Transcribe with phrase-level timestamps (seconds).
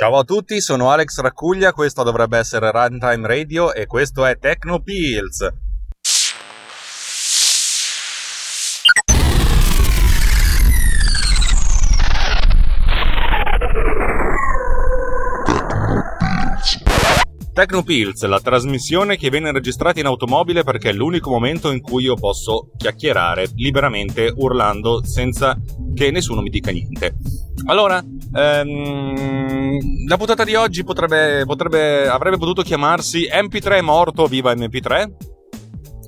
[0.00, 4.80] Ciao a tutti, sono Alex Raccuglia, questo dovrebbe essere Runtime Radio e questo è Techno
[4.80, 5.40] Pills.
[17.58, 22.14] Tecnopills, la trasmissione che viene registrata in automobile perché è l'unico momento in cui io
[22.14, 25.58] posso chiacchierare liberamente, urlando, senza
[25.92, 27.16] che nessuno mi dica niente.
[27.66, 28.00] Allora,
[28.32, 35.37] ehm, la puntata di oggi potrebbe, potrebbe, avrebbe potuto chiamarsi MP3 morto, viva MP3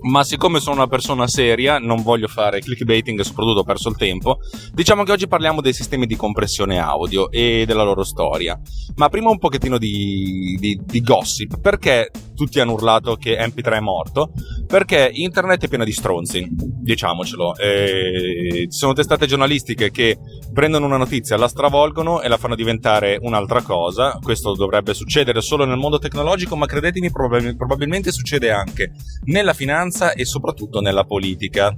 [0.03, 4.39] ma siccome sono una persona seria, non voglio fare clickbaiting, soprattutto ho perso il tempo,
[4.73, 8.59] diciamo che oggi parliamo dei sistemi di compressione audio e della loro storia.
[8.97, 13.81] Ma prima un pochettino di, di, di gossip, perché tutti hanno urlato che MP3 è
[13.81, 14.33] morto?
[14.67, 17.56] Perché internet è pieno di stronzi, diciamocelo.
[17.56, 20.17] E ci sono testate giornalistiche che
[20.53, 24.19] prendono una notizia, la stravolgono e la fanno diventare un'altra cosa.
[24.23, 28.93] Questo dovrebbe succedere solo nel mondo tecnologico, ma credetemi, probabilmente succede anche
[29.25, 31.77] nella finanza finanza e soprattutto nella politica,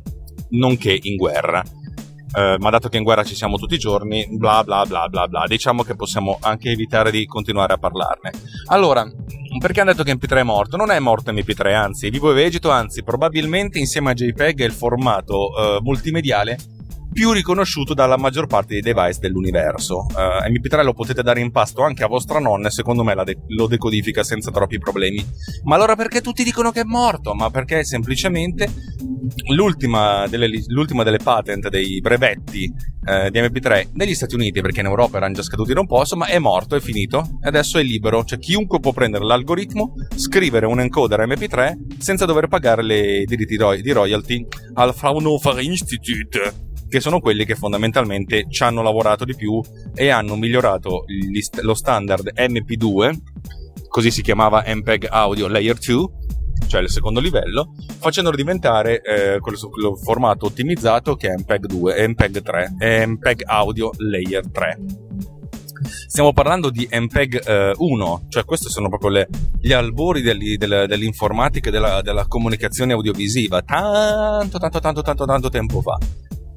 [0.50, 1.62] nonché in guerra.
[2.34, 5.28] Uh, ma dato che in guerra ci siamo tutti i giorni, bla bla bla bla
[5.28, 8.30] bla, diciamo che possiamo anche evitare di continuare a parlarne.
[8.68, 9.06] Allora,
[9.58, 10.78] perché hanno detto che MP3 è morto?
[10.78, 14.72] Non è morto MP3, anzi, vivo e vegeto, anzi, probabilmente insieme a JPEG è il
[14.72, 16.56] formato uh, multimediale
[17.12, 20.06] più riconosciuto dalla maggior parte dei device dell'universo.
[20.10, 23.38] Uh, MP3 lo potete dare in pasto anche a vostra nonna e secondo me de-
[23.48, 25.24] lo decodifica senza troppi problemi.
[25.64, 27.34] Ma allora perché tutti dicono che è morto?
[27.34, 28.68] Ma perché semplicemente
[29.54, 32.72] l'ultima delle, l'ultima delle patent dei brevetti
[33.04, 36.00] eh, di MP3 negli Stati Uniti, perché in Europa erano già scaduti da un po',
[36.00, 38.24] insomma è morto, è finito adesso è libero.
[38.24, 43.92] Cioè chiunque può prendere l'algoritmo, scrivere un encoder MP3 senza dover pagare i diritti di
[43.92, 49.58] royalty al Fraunhofer Institute che sono quelli che fondamentalmente ci hanno lavorato di più
[49.94, 51.06] e hanno migliorato
[51.62, 53.16] lo standard MP2,
[53.88, 56.06] così si chiamava MPEG Audio Layer 2,
[56.66, 62.42] cioè il secondo livello, facendolo diventare eh, quello, formato ottimizzato che è MPEG 2 MPEG
[62.42, 64.78] 3 e MPEG Audio Layer 3.
[66.08, 70.86] Stiamo parlando di MPEG eh, 1, cioè questi sono proprio le, gli albori degli, delle,
[70.86, 75.96] dell'informatica e della, della comunicazione audiovisiva, tanto, tanto, tanto, tanto, tanto tempo fa.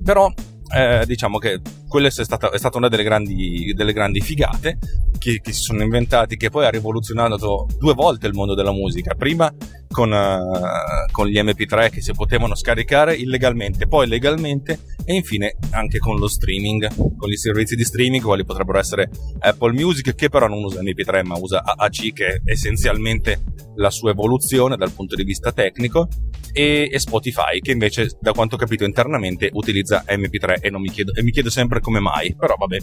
[0.06, 0.32] Però
[0.74, 4.78] eh, diciamo che quella è stata, è stata una delle grandi, delle grandi figate
[5.18, 9.14] che, che, si sono inventati, che poi ha rivoluzionato due volte il mondo della musica.
[9.16, 9.54] Prima
[9.88, 16.00] con, uh, con, gli MP3 che si potevano scaricare illegalmente, poi legalmente e infine anche
[16.00, 19.10] con lo streaming, con i servizi di streaming quali potrebbero essere
[19.40, 23.42] Apple Music che però non usa MP3 ma usa AAC che è essenzialmente
[23.76, 26.08] la sua evoluzione dal punto di vista tecnico
[26.52, 31.14] e, e Spotify che invece da quanto ho capito internamente utilizza MP3 e, mi chiedo,
[31.14, 32.78] e mi chiedo sempre come mai, però vabbè,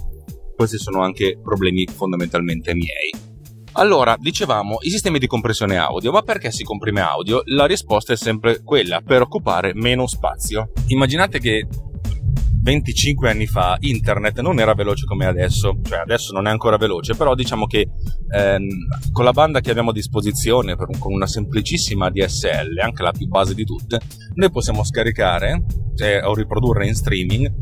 [0.55, 3.31] questi sono anche problemi fondamentalmente miei.
[3.75, 7.43] Allora, dicevamo, i sistemi di compressione audio, ma perché si comprime audio?
[7.47, 10.73] La risposta è sempre quella, per occupare meno spazio.
[10.89, 11.67] Immaginate che
[12.63, 17.17] 25 anni fa internet non era veloce come adesso, cioè adesso non è ancora veloce,
[17.17, 17.89] però diciamo che
[18.35, 18.69] ehm,
[19.11, 23.27] con la banda che abbiamo a disposizione, un, con una semplicissima DSL, anche la più
[23.27, 23.99] base di tutte,
[24.35, 25.65] noi possiamo scaricare
[25.97, 27.53] eh, o riprodurre in streaming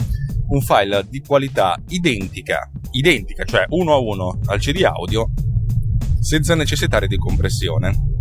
[0.49, 5.31] un file di qualità identica, identica, cioè uno a uno al CD audio
[6.21, 8.20] senza necessitare di compressione.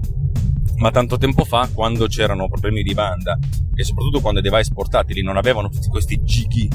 [0.80, 3.38] Ma tanto tempo fa, quando c'erano problemi di banda
[3.76, 6.70] e soprattutto quando i device portatili non avevano tutti questi gighi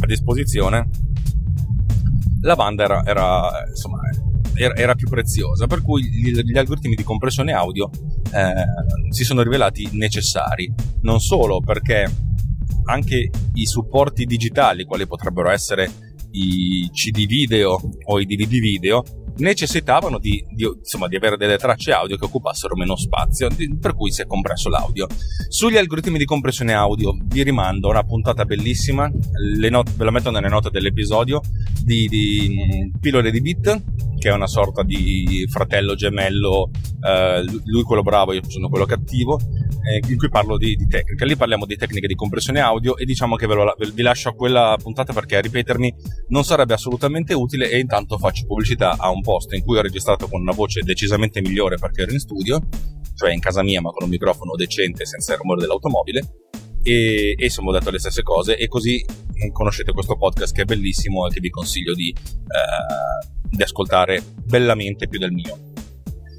[0.00, 0.88] a disposizione,
[2.40, 3.98] la banda era, era, insomma,
[4.54, 7.90] era, era, più preziosa, per cui gli, gli algoritmi di compressione audio
[8.32, 8.64] eh,
[9.10, 10.72] si sono rivelati necessari.
[11.02, 12.10] Non solo perché
[12.84, 15.90] anche i supporti digitali, quali potrebbero essere
[16.32, 19.02] i CD video o i DVD video,
[19.36, 23.48] necessitavano di, di, insomma, di, avere delle tracce audio che occupassero meno spazio,
[23.80, 25.06] per cui si è compresso l'audio.
[25.48, 29.10] Sugli algoritmi di compressione audio vi rimando una puntata bellissima,
[29.70, 31.40] note, ve la metto nelle note dell'episodio,
[31.82, 33.82] di, di Pillole di Bit,
[34.18, 36.70] che è una sorta di fratello gemello,
[37.02, 39.38] eh, lui quello bravo, io sono quello cattivo,
[39.84, 41.24] eh, in cui parlo di, di, tecnica.
[41.24, 44.34] Lì parliamo di tecniche di compressione audio e diciamo che ve lo, vi lascio a
[44.34, 45.94] quella puntata perché a ripetermi
[46.28, 50.28] non sarebbe assolutamente utile e intanto faccio pubblicità a un post in cui ho registrato
[50.28, 52.60] con una voce decisamente migliore perché ero in studio,
[53.14, 56.20] cioè in casa mia ma con un microfono decente senza il rumore dell'automobile
[56.82, 59.04] e, e insomma ho detto le stesse cose e così
[59.52, 65.08] conoscete questo podcast che è bellissimo e che vi consiglio di, eh, di ascoltare bellamente
[65.08, 65.73] più del mio.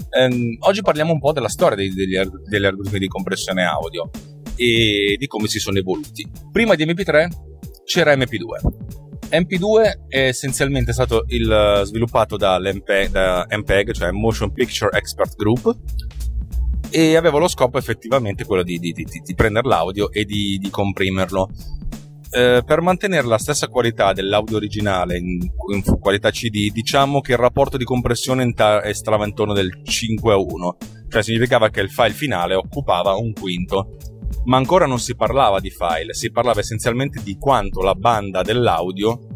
[0.10, 2.18] Um, oggi parliamo un po' della storia degli, degli,
[2.48, 4.10] degli algoritmi di compressione audio
[4.56, 6.26] e di come si sono evoluti.
[6.52, 7.28] Prima di MP3
[7.84, 8.94] c'era MP2.
[9.30, 15.76] MP2 è essenzialmente stato il, sviluppato da MPEG, cioè Motion Picture Expert Group,
[16.90, 21.50] e aveva lo scopo effettivamente quello di, di, di, di prendere l'audio e di, comprimerlo.
[22.36, 25.40] Eh, per mantenere la stessa qualità dell'audio originale in,
[25.72, 28.54] in, qualità CD, diciamo che il rapporto di compressione
[28.92, 30.78] stava intorno del 5 a 1,
[31.08, 33.96] cioè significava che il file finale occupava un quinto.
[34.44, 39.28] Ma ancora non si parlava di file, si parlava essenzialmente di quanto la banda dell'audio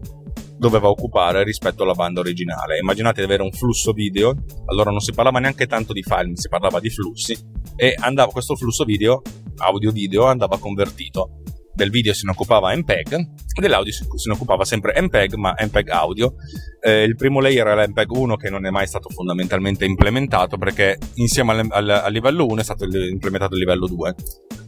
[0.58, 2.80] doveva occupare rispetto alla banda originale.
[2.80, 4.36] Immaginate di avere un flusso video,
[4.66, 7.34] allora non si parlava neanche tanto di file, si parlava di flussi
[7.78, 9.22] e andava, questo flusso video,
[9.56, 11.44] audio-video, andava convertito.
[11.80, 16.34] Del video se ne occupava MPEG dell'audio se ne occupava sempre MPEG, ma MPEG audio.
[16.82, 20.98] Eh, il primo layer era l'MPEG 1 che non è mai stato fondamentalmente implementato perché
[21.16, 24.16] insieme al, al, al livello 1 è stato implementato il livello 2.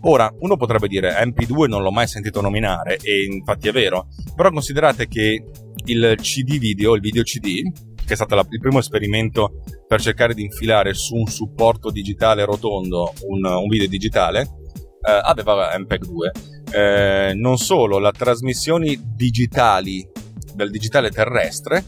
[0.04, 4.50] Ora, uno potrebbe dire MP2 non l'ho mai sentito nominare e infatti è vero, però
[4.50, 5.48] considerate che
[5.88, 7.70] il CD video, il video CD,
[8.06, 12.46] che è stato la, il primo esperimento per cercare di infilare su un supporto digitale
[12.46, 16.32] rotondo un, un video digitale, eh, aveva MPEG 2.
[16.74, 20.08] Eh, non solo, le trasmissioni digitali
[20.54, 21.84] del digitale terrestre,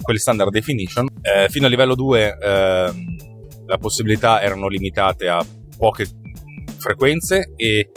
[0.00, 3.16] quelli standard definition, eh, fino a livello 2 ehm,
[3.66, 5.44] la possibilità erano limitate a
[5.76, 6.06] poche
[6.78, 7.90] frequenze e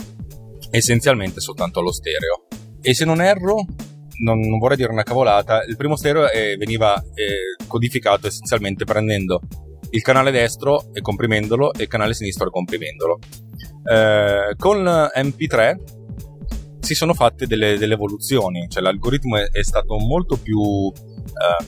[0.71, 2.45] essenzialmente soltanto allo stereo.
[2.81, 3.65] E se non erro,
[4.23, 9.41] non, non, vorrei dire una cavolata, il primo stereo eh, veniva eh, codificato essenzialmente prendendo
[9.89, 13.19] il canale destro e comprimendolo e il canale sinistro e comprimendolo.
[13.89, 15.96] Eh, con MP3
[16.87, 21.65] si sono fatte delle, delle evoluzioni, cioè l'algoritmo è, è stato molto più, eh,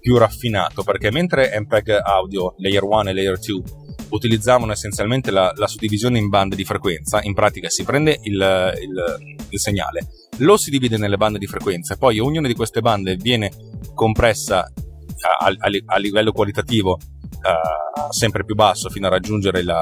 [0.00, 3.62] più raffinato perché mentre MPEG audio layer 1 e layer 2
[4.08, 8.34] utilizzavano essenzialmente la, la, suddivisione in bande di frequenza, in pratica si prende il,
[8.80, 13.14] il, il segnale, lo si divide nelle bande di frequenza, poi ognuna di queste bande
[13.14, 13.52] viene
[13.94, 19.80] compressa a, a, a livello qualitativo uh, sempre più basso fino a raggiungere la,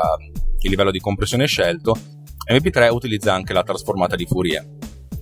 [0.60, 1.96] il livello di compressione scelto.
[2.50, 4.64] MP3 utilizza anche la trasformata di Fourier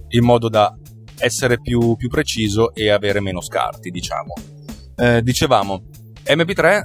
[0.09, 0.77] in modo da
[1.19, 4.35] essere più, più preciso e avere meno scarti, diciamo.
[4.97, 5.83] Eh, dicevamo,
[6.25, 6.83] MP3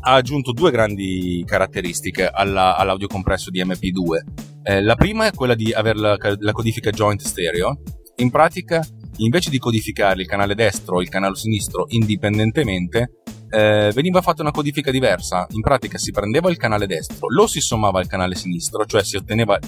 [0.00, 5.54] ha aggiunto due grandi caratteristiche alla, all'audio compresso di MP2 eh, la prima è quella
[5.54, 7.82] di avere la, la, codifica joint stereo.
[8.16, 8.82] In pratica,
[9.18, 13.20] invece di codificare il canale destro o il canale sinistro indipendentemente,
[13.54, 15.46] eh, veniva fatta una codifica diversa.
[15.50, 19.16] In pratica si prendeva il canale destro, lo si sommava al canale sinistro, cioè si
[19.16, 19.58] otteneva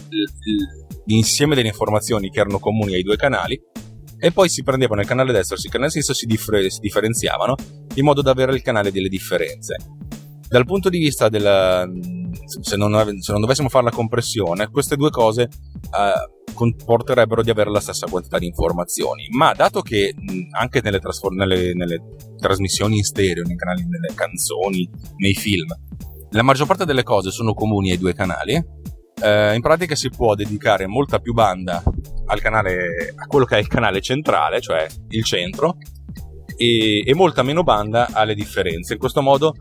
[1.04, 3.60] l'insieme delle informazioni che erano comuni ai due canali,
[4.18, 7.54] e poi si prendevano il canale destro e il canale sinistro si, differ- si differenziavano
[7.94, 9.76] in modo da avere il canale delle differenze.
[10.48, 11.88] Dal punto di vista della,
[12.60, 17.70] se non, se non dovessimo fare la compressione, queste due cose eh, comporterebbero di avere
[17.70, 19.28] la stessa quantità di informazioni.
[19.30, 20.14] Ma dato che
[20.50, 22.02] anche nelle, trasform- nelle, nelle,
[22.36, 25.68] trasmissioni in stereo, nei canali, nelle canzoni, nei film,
[26.30, 28.54] la maggior parte delle cose sono comuni ai due canali,
[29.22, 31.82] eh, in pratica si può dedicare molta più banda
[32.26, 35.76] al canale, a quello che è il canale centrale, cioè il centro,
[36.56, 38.94] e, e molta meno banda alle differenze.
[38.94, 39.54] In questo modo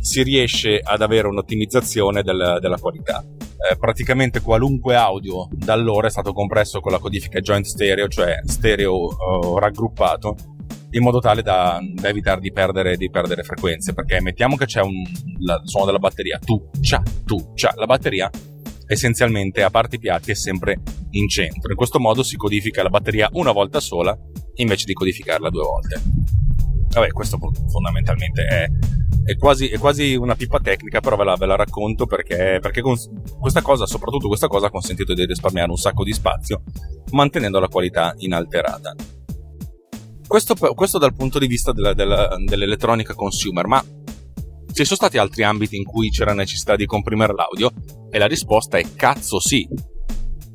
[0.00, 3.24] si riesce ad avere un'ottimizzazione del, della qualità.
[3.58, 8.38] Eh, praticamente qualunque audio da allora è stato compresso con la codifica joint stereo, cioè
[8.44, 10.36] stereo uh, raggruppato,
[10.90, 13.94] in modo tale da, da evitare di perdere, di perdere, frequenze.
[13.94, 15.02] Perché mettiamo che c'è un,
[15.40, 18.30] la, suono della batteria, tu, cia, tu, cia, la batteria
[18.86, 21.70] essenzialmente a parti piatti è sempre in centro.
[21.70, 24.16] In questo modo si codifica la batteria una volta sola
[24.54, 26.37] invece di codificarla due volte.
[26.90, 28.68] Vabbè, questo fondamentalmente è
[29.28, 32.80] è quasi, è quasi, una pippa tecnica, però ve la, ve la racconto perché, perché
[32.80, 36.62] cons- questa cosa, soprattutto questa cosa, ha consentito di risparmiare un sacco di spazio,
[37.10, 38.94] mantenendo la qualità inalterata.
[40.26, 43.84] Questo, questo dal punto di vista della, della, dell'elettronica consumer, ma
[44.72, 47.70] ci sono stati altri ambiti in cui c'era necessità di comprimere l'audio?
[48.10, 49.68] E la risposta è cazzo sì.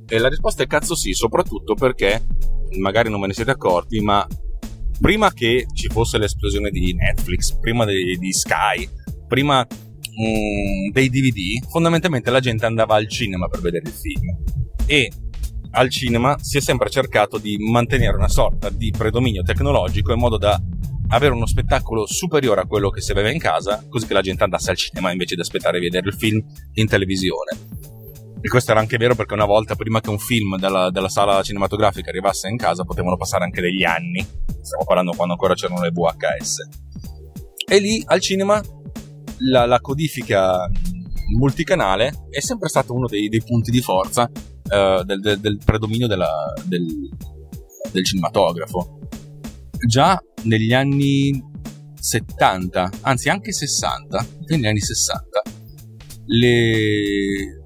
[0.08, 2.26] E la risposta è cazzo sì, soprattutto perché,
[2.80, 4.26] magari non ve ne siete accorti, ma
[5.00, 8.88] prima che ci fosse l'esplosione di Netflix, prima di, di Sky,
[9.28, 14.38] prima mm, dei DVD, fondamentalmente la gente andava al cinema per vedere il film.
[14.86, 15.12] E
[15.72, 20.38] al cinema si è sempre cercato di mantenere una sorta di predominio tecnologico in modo
[20.38, 20.62] da
[21.10, 24.44] avere uno spettacolo superiore a quello che si aveva in casa, così che la gente
[24.44, 27.58] andasse al cinema invece di aspettare di vedere il film in televisione.
[28.46, 31.42] E questo era anche vero perché una volta, prima che un film dalla, dalla sala
[31.42, 34.20] cinematografica arrivasse in casa, potevano passare anche degli anni.
[34.62, 36.68] Stiamo parlando quando ancora c'erano le VHS.
[37.66, 38.62] E lì al cinema
[39.50, 40.70] la, la codifica
[41.38, 46.08] multicanale è sempre stato uno dei, dei punti di forza uh, del, del, del, predominio
[46.08, 46.86] della, del,
[47.94, 49.08] del cinematografo.
[49.88, 51.42] Già negli anni
[51.98, 55.42] 70, anzi anche 60, negli anni 60,
[56.26, 57.63] le...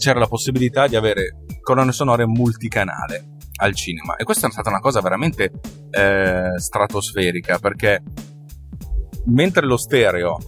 [0.00, 4.80] c'era la possibilità di avere colonne sonore multicanale al cinema e questa è stata una
[4.80, 5.52] cosa veramente
[5.90, 8.02] eh, stratosferica perché
[9.26, 10.38] mentre lo stereo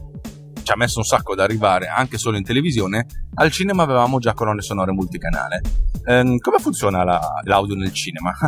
[0.62, 4.32] ci ha messo un sacco ad arrivare anche solo in televisione, al cinema avevamo già
[4.32, 5.60] colonne sonore multicanale.
[6.04, 8.32] Ehm, come funziona la, l'audio nel cinema?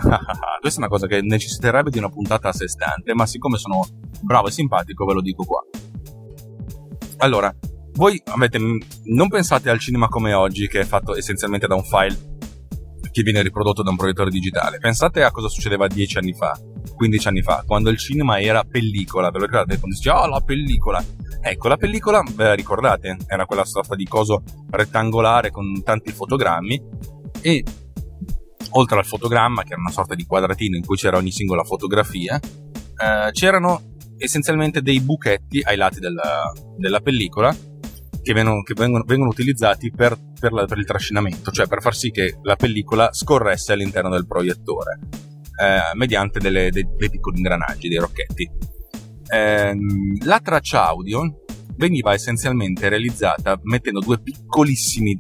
[0.61, 3.85] Questa è una cosa che necessiterebbe di una puntata a sé stante, ma siccome sono
[4.21, 5.61] bravo e simpatico ve lo dico qua.
[7.19, 7.53] Allora,
[7.95, 12.33] voi avete, non pensate al cinema come oggi, che è fatto essenzialmente da un file
[13.15, 14.79] che viene riprodotto da un proiettore digitale.
[14.79, 16.59] Pensate a cosa succedeva dieci anni fa,
[16.97, 19.31] 15 anni fa, quando il cinema era pellicola.
[19.31, 19.79] Ve lo ricordate?
[19.79, 21.05] Quando si diceva, oh, la pellicola.
[21.41, 26.83] Ecco, la pellicola, beh, ricordate, era quella sorta di coso rettangolare con tanti fotogrammi
[27.41, 27.65] e
[28.71, 32.41] oltre al fotogramma, che era una sorta di quadratino in cui c'era ogni singola fotografia,
[32.41, 37.55] eh, c'erano essenzialmente dei buchetti ai lati della, della pellicola
[38.25, 41.95] che, vengono, che vengono, vengono, utilizzati per, per, la, per, il trascinamento, cioè per far
[41.95, 44.99] sì che la pellicola scorresse all'interno del proiettore
[45.61, 48.51] eh, mediante delle, dei, dei piccoli ingranaggi, dei rocchetti.
[49.29, 49.77] Eh,
[50.25, 51.45] la traccia audio
[51.77, 55.17] veniva essenzialmente realizzata mettendo due piccolissime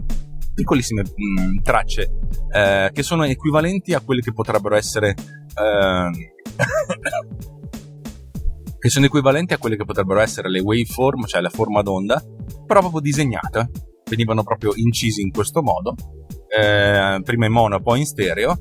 [0.54, 2.10] mh, mm, tracce
[2.54, 6.10] eh, che sono equivalenti a quelle che potrebbero essere eh,
[8.84, 12.22] che sono equivalenti a quelle che potrebbero essere le waveform, cioè la forma d'onda,
[12.66, 13.70] però proprio disegnate.
[14.10, 15.94] Venivano proprio incisi in questo modo,
[16.54, 18.54] eh, prima in mono, poi in stereo,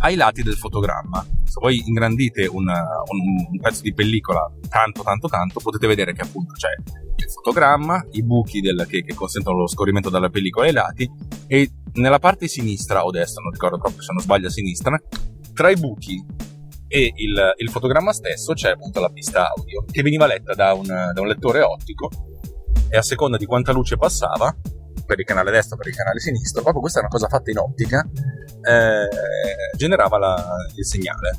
[0.00, 1.26] ai lati del fotogramma.
[1.44, 6.20] Se voi ingrandite una, un, un, pezzo di pellicola tanto, tanto, tanto, potete vedere che
[6.20, 6.68] appunto c'è
[7.16, 11.10] il fotogramma, i buchi del, che, che, consentono lo scorrimento della pellicola ai lati
[11.46, 15.00] e nella parte sinistra o destra, non ricordo proprio se non sbaglio a sinistra,
[15.54, 16.22] tra i buchi
[16.88, 20.84] e il, il fotogramma stesso c'è appunto la pista audio che veniva letta da un,
[20.84, 22.08] da un lettore ottico
[22.88, 24.54] e a seconda di quanta luce passava
[25.04, 27.58] per il canale destro, per il canale sinistro, proprio questa è una cosa fatta in
[27.58, 28.04] ottica,
[28.60, 31.38] eh, generava la, il segnale.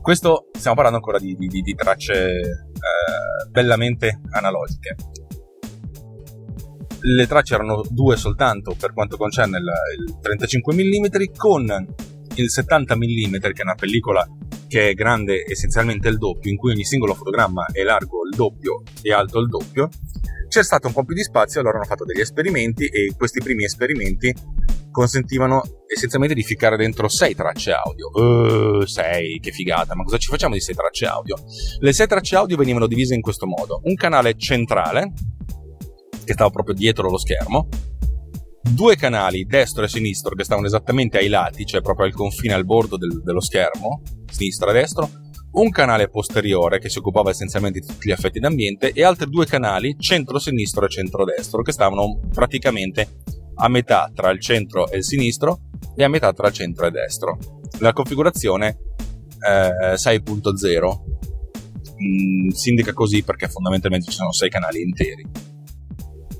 [0.00, 4.96] Questo stiamo parlando ancora di, di, di tracce eh, bellamente analogiche.
[7.00, 9.70] Le tracce erano due soltanto per quanto concerne il,
[10.06, 11.04] il 35 mm
[11.36, 11.94] con
[12.40, 14.26] il 70 mm che è una pellicola
[14.66, 18.82] che è grande essenzialmente il doppio, in cui ogni singolo fotogramma è largo il doppio
[19.02, 19.88] e alto il doppio,
[20.48, 23.64] c'è stato un po' più di spazio, allora hanno fatto degli esperimenti e questi primi
[23.64, 24.34] esperimenti
[24.90, 28.10] consentivano essenzialmente di ficcare dentro sei tracce audio.
[28.12, 31.36] Uh, sei, che figata, ma cosa ci facciamo di sei tracce audio?
[31.78, 35.12] Le sei tracce audio venivano divise in questo modo: un canale centrale,
[36.24, 37.68] che stava proprio dietro lo schermo,
[38.72, 42.64] due canali, destro e sinistro, che stavano esattamente ai lati, cioè proprio al confine, al
[42.64, 45.10] bordo del, dello schermo, sinistra e destro,
[45.52, 49.46] un canale posteriore che si occupava essenzialmente di tutti gli effetti d'ambiente e altri due
[49.46, 53.22] canali centro-sinistro e centro-destro che stavano praticamente
[53.54, 55.62] a metà tra il centro e il sinistro
[55.96, 57.38] e a metà tra il centro e destro.
[57.80, 58.78] La configurazione
[59.40, 60.98] eh, 6.0
[62.00, 65.56] mm, si indica così perché fondamentalmente ci sono sei canali interi.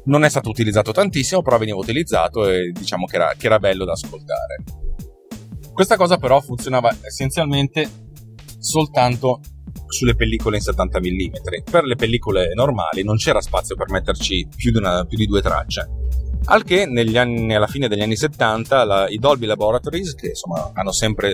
[0.09, 3.85] Non è stato utilizzato tantissimo, però veniva utilizzato e diciamo che era, che era bello
[3.85, 4.65] da ascoltare.
[5.73, 7.89] Questa cosa però funzionava essenzialmente
[8.59, 9.41] soltanto
[9.87, 11.63] sulle pellicole in 70 mm.
[11.71, 15.43] Per le pellicole normali non c'era spazio per metterci più di, una, più di due
[15.43, 15.87] tracce.
[16.47, 20.93] Al che anni, alla fine degli anni 70 la, i Dolby Laboratories, che insomma hanno
[20.93, 21.31] sempre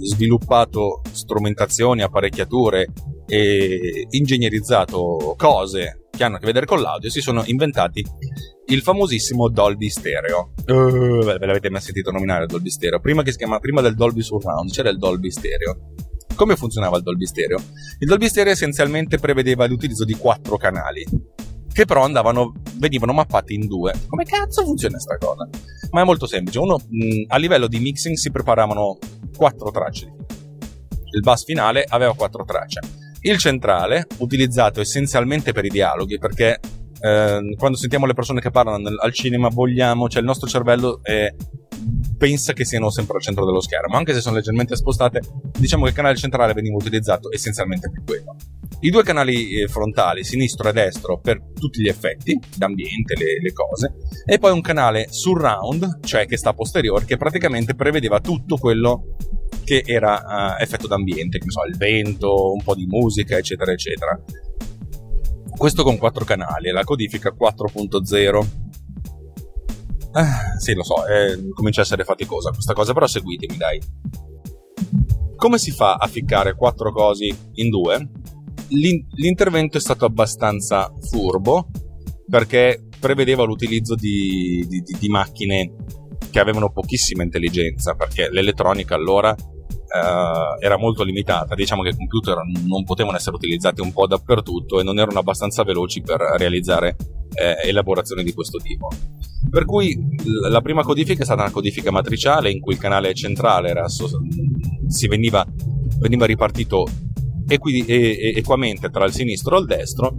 [0.00, 2.86] sviluppato strumentazioni, apparecchiature
[3.26, 8.04] e ingegnerizzato cose che hanno a che vedere con l'audio, si sono inventati
[8.66, 10.52] il famosissimo Dolby Stereo.
[10.66, 13.00] Uh, ve l'avete mai sentito nominare il Dolby Stereo?
[13.00, 15.92] Prima, chiama, prima del Dolby Surround c'era il Dolby Stereo
[16.34, 17.58] come funzionava il Dolby Stereo?
[18.00, 21.04] Il Dolby Stereo essenzialmente prevedeva l'utilizzo di quattro canali,
[21.72, 23.92] che però andavano, venivano mappati in due.
[24.08, 25.48] Come cazzo funziona questa cosa?
[25.90, 26.58] Ma è molto semplice.
[26.58, 28.98] Uno, mh, a livello di mixing si preparavano
[29.36, 30.12] quattro tracce.
[31.12, 32.80] Il bus finale aveva quattro tracce.
[33.26, 36.60] Il centrale, utilizzato essenzialmente per i dialoghi, perché
[37.00, 41.34] eh, quando sentiamo le persone che parlano al cinema vogliamo, cioè il nostro cervello è,
[42.18, 45.22] pensa che siano sempre al centro dello schermo, anche se sono leggermente spostate,
[45.58, 48.36] diciamo che il canale centrale veniva utilizzato essenzialmente per quello.
[48.80, 53.52] I due canali eh, frontali, sinistro e destro, per tutti gli effetti, d'ambiente, le, le
[53.54, 53.94] cose,
[54.26, 59.16] e poi un canale surround, cioè che sta a posteriore, che praticamente prevedeva tutto quello
[59.64, 64.22] che era uh, effetto d'ambiente, che so, il vento, un po' di musica, eccetera, eccetera.
[65.56, 68.46] Questo con quattro canali, la codifica 4.0.
[70.12, 73.80] Ah, sì, lo so, eh, comincia a essere faticosa questa cosa, però seguitemi, dai.
[75.36, 78.10] Come si fa a ficcare quattro cosi in due?
[78.68, 81.68] L'in- l'intervento è stato abbastanza furbo
[82.28, 85.74] perché prevedeva l'utilizzo di, di, di, di macchine
[86.30, 89.34] che avevano pochissima intelligenza, perché l'elettronica allora
[89.94, 91.54] Uh, era molto limitata.
[91.54, 95.62] Diciamo che i computer non potevano essere utilizzati un po' dappertutto e non erano abbastanza
[95.62, 96.96] veloci per realizzare
[97.34, 98.88] eh, elaborazioni di questo tipo.
[99.48, 99.96] Per cui
[100.48, 105.06] la prima codifica è stata una codifica matriciale in cui il canale centrale era, si
[105.06, 105.46] veniva,
[106.00, 106.86] veniva ripartito
[107.46, 110.16] equi, equamente tra il sinistro e il destro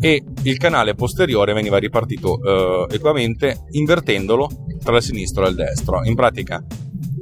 [0.00, 4.48] e il canale posteriore veniva ripartito uh, equamente invertendolo
[4.82, 6.04] tra il sinistro e il destro.
[6.04, 6.62] In pratica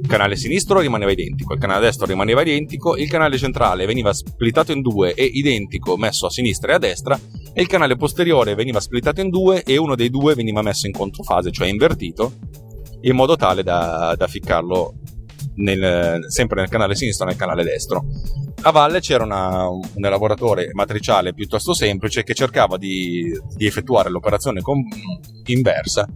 [0.01, 4.71] il canale sinistro rimaneva identico, il canale destro rimaneva identico, il canale centrale veniva splittato
[4.71, 7.19] in due e identico messo a sinistra e a destra
[7.53, 10.93] e il canale posteriore veniva splittato in due e uno dei due veniva messo in
[10.93, 12.33] controfase, cioè invertito,
[13.01, 14.93] in modo tale da, da ficcarlo
[15.55, 18.05] nel, sempre nel canale sinistro e nel canale destro.
[18.61, 24.61] A valle c'era una, un elaboratore matriciale piuttosto semplice che cercava di, di effettuare l'operazione
[24.61, 24.81] con,
[25.45, 26.07] inversa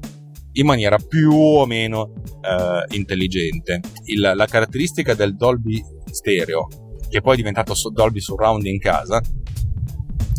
[0.53, 3.79] in maniera più o meno eh, intelligente.
[4.05, 6.67] Il, la caratteristica del Dolby stereo,
[7.09, 9.21] che poi è diventato Dolby Surround in casa,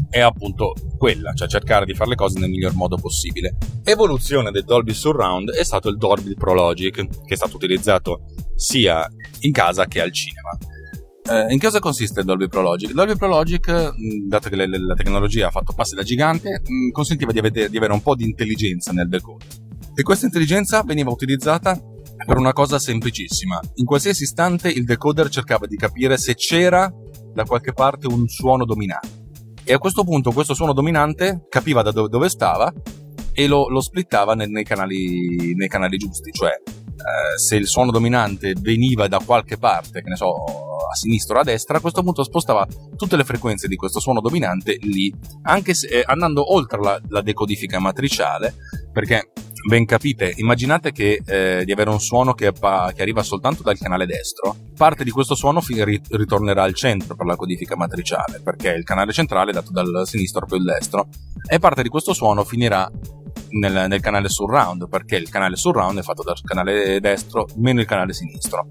[0.09, 3.57] è appunto quella, cioè cercare di fare le cose nel miglior modo possibile.
[3.83, 9.09] Evoluzione del Dolby Surround è stato il Dolby Pro Logic, che è stato utilizzato sia
[9.41, 10.51] in casa che al cinema.
[11.25, 12.91] Eh, in cosa consiste il Dolby Pro Logic?
[12.91, 16.61] Il Dolby Pro Logic, mh, dato che le, la tecnologia ha fatto passi da gigante,
[16.91, 19.62] consentiva di avere, di avere un po' di intelligenza nel decoder.
[19.95, 21.79] E questa intelligenza veniva utilizzata
[22.25, 23.61] per una cosa semplicissima.
[23.75, 26.91] In qualsiasi istante il decoder cercava di capire se c'era
[27.33, 29.21] da qualche parte un suono dominante.
[29.65, 32.73] E a questo punto questo suono dominante capiva da dove, dove stava
[33.33, 36.53] e lo, lo splittava nei, nei, canali, nei, canali, giusti, cioè
[36.95, 40.35] eh, se il suono dominante veniva da qualche parte, che ne so,
[40.91, 44.21] a sinistra o a destra, a questo punto spostava tutte le frequenze di questo suono
[44.21, 48.55] dominante lì, anche se, eh, andando oltre la, la decodifica matriciale,
[48.93, 49.31] perché
[49.67, 54.07] ben capite, immaginate che eh, di avere un suono che, che, arriva soltanto dal canale
[54.07, 58.85] destro, parte di questo suono fi- ritornerà al centro per la codifica matriciale, perché il
[58.85, 61.09] canale centrale è dato dal sinistro poi il destro,
[61.49, 62.91] e parte di questo suono finirà
[63.53, 67.87] nel, nel canale surround, perché il canale surround è fatto dal canale destro meno il
[67.87, 68.69] canale sinistro.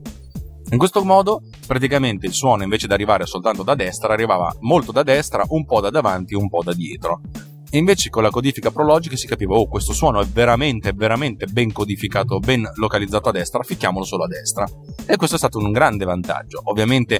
[0.71, 5.03] In questo modo, praticamente il suono invece di arrivare soltanto da destra, arrivava molto da
[5.03, 7.21] destra, un po' da davanti, un po' da dietro.
[7.69, 11.71] E invece con la codifica Prologic si capiva, oh, questo suono è veramente, veramente ben
[11.71, 14.65] codificato, ben localizzato a destra, ficchiamolo solo a destra.
[15.05, 16.61] E questo è stato un grande vantaggio.
[16.65, 17.19] Ovviamente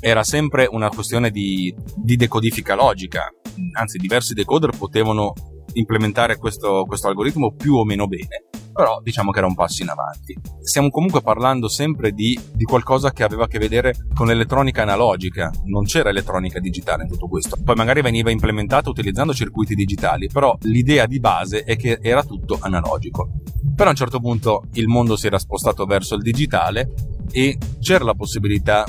[0.00, 3.30] era sempre una questione di, di decodifica logica,
[3.72, 5.32] anzi diversi decoder potevano
[5.74, 9.88] implementare questo, questo algoritmo più o meno bene però diciamo che era un passo in
[9.88, 10.36] avanti.
[10.60, 15.50] Stiamo comunque parlando sempre di, di, qualcosa che aveva a che vedere con l'elettronica analogica,
[15.66, 17.56] non c'era elettronica digitale in tutto questo.
[17.62, 22.58] Poi magari veniva implementata utilizzando circuiti digitali, però l'idea di base è che era tutto
[22.60, 23.30] analogico.
[23.74, 26.92] Però a un certo punto il mondo si era spostato verso il digitale
[27.30, 28.84] e c'era la possibilità,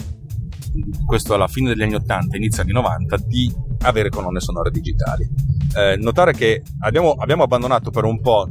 [1.05, 5.27] questo alla fine degli anni 80, inizio anni 90, di avere colonne sonore digitali.
[5.75, 8.49] Eh, notare che abbiamo, abbiamo abbandonato per un po'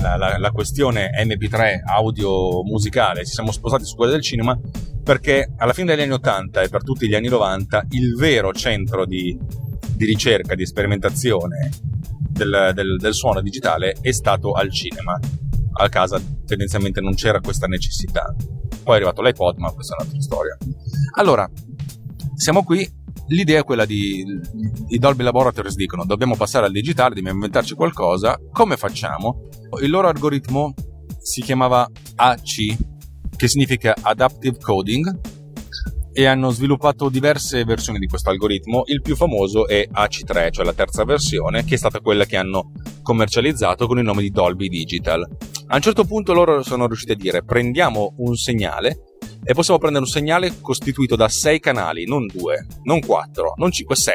[0.00, 4.58] la, la, la, questione MP3 audio musicale, ci siamo spostati su quella del cinema
[5.02, 9.04] perché alla fine degli anni 80 e per tutti gli anni 90 il vero centro
[9.04, 9.36] di,
[9.94, 11.70] di ricerca, di sperimentazione
[12.32, 15.18] del, del, del suono digitale è stato al cinema.
[15.74, 18.34] A casa tendenzialmente non c'era questa necessità.
[18.82, 20.56] Poi è arrivato l'iPod, ma questa è un'altra storia.
[21.16, 21.50] Allora,
[22.34, 24.24] siamo qui l'idea è quella di
[24.88, 29.48] i Dolby Laboratories dicono dobbiamo passare al digitale, dobbiamo inventarci qualcosa, come facciamo?
[29.80, 30.74] Il loro algoritmo
[31.18, 32.76] si chiamava AC,
[33.36, 35.20] che significa Adaptive Coding,
[36.12, 38.82] e hanno sviluppato diverse versioni di questo algoritmo.
[38.86, 42.72] Il più famoso è AC3, cioè la terza versione, che è stata quella che hanno
[43.02, 45.26] commercializzato con il nome di Dolby Digital.
[45.72, 49.04] A un certo punto loro sono riusciti a dire prendiamo un segnale
[49.42, 53.96] e possiamo prendere un segnale costituito da 6 canali, non 2, non 4, non 5,
[53.96, 54.14] 6,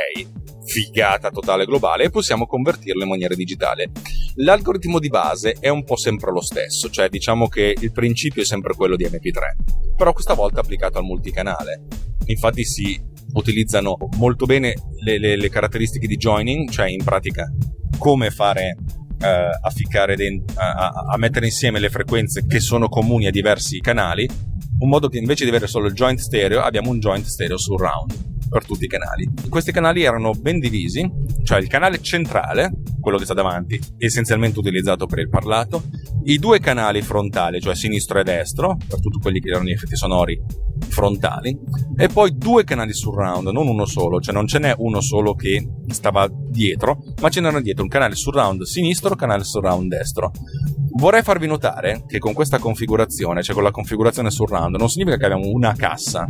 [0.67, 3.89] figata totale globale e possiamo convertirlo in maniera digitale.
[4.35, 8.45] L'algoritmo di base è un po' sempre lo stesso, cioè diciamo che il principio è
[8.45, 11.87] sempre quello di MP3, però questa volta applicato al multicanale.
[12.27, 17.51] Infatti si utilizzano molto bene le, le, le caratteristiche di joining, cioè in pratica
[17.97, 18.75] come fare
[19.25, 24.29] a, ficcare dentro, a, a, mettere insieme le frequenze che sono comuni a diversi canali,
[24.79, 28.35] un modo che invece di avere solo il joint stereo abbiamo un joint stereo surround
[28.49, 29.29] per tutti i canali.
[29.49, 31.09] Questi canali erano ben divisi,
[31.43, 35.83] cioè il canale centrale, quello che sta davanti, essenzialmente utilizzato per il parlato,
[36.23, 39.95] i due canali frontali, cioè sinistro e destro, per tutti quelli che erano gli effetti
[39.95, 40.41] sonori
[40.87, 41.57] frontali,
[41.97, 45.67] e poi due canali surround, non uno solo, cioè non ce n'è uno solo che
[45.87, 50.31] stava dietro, ma ce n'erano dietro un canale surround sinistro e un canale surround destro.
[50.97, 55.25] Vorrei farvi notare che con questa configurazione, cioè con la configurazione surround, non significa che
[55.25, 56.27] abbiamo una cassa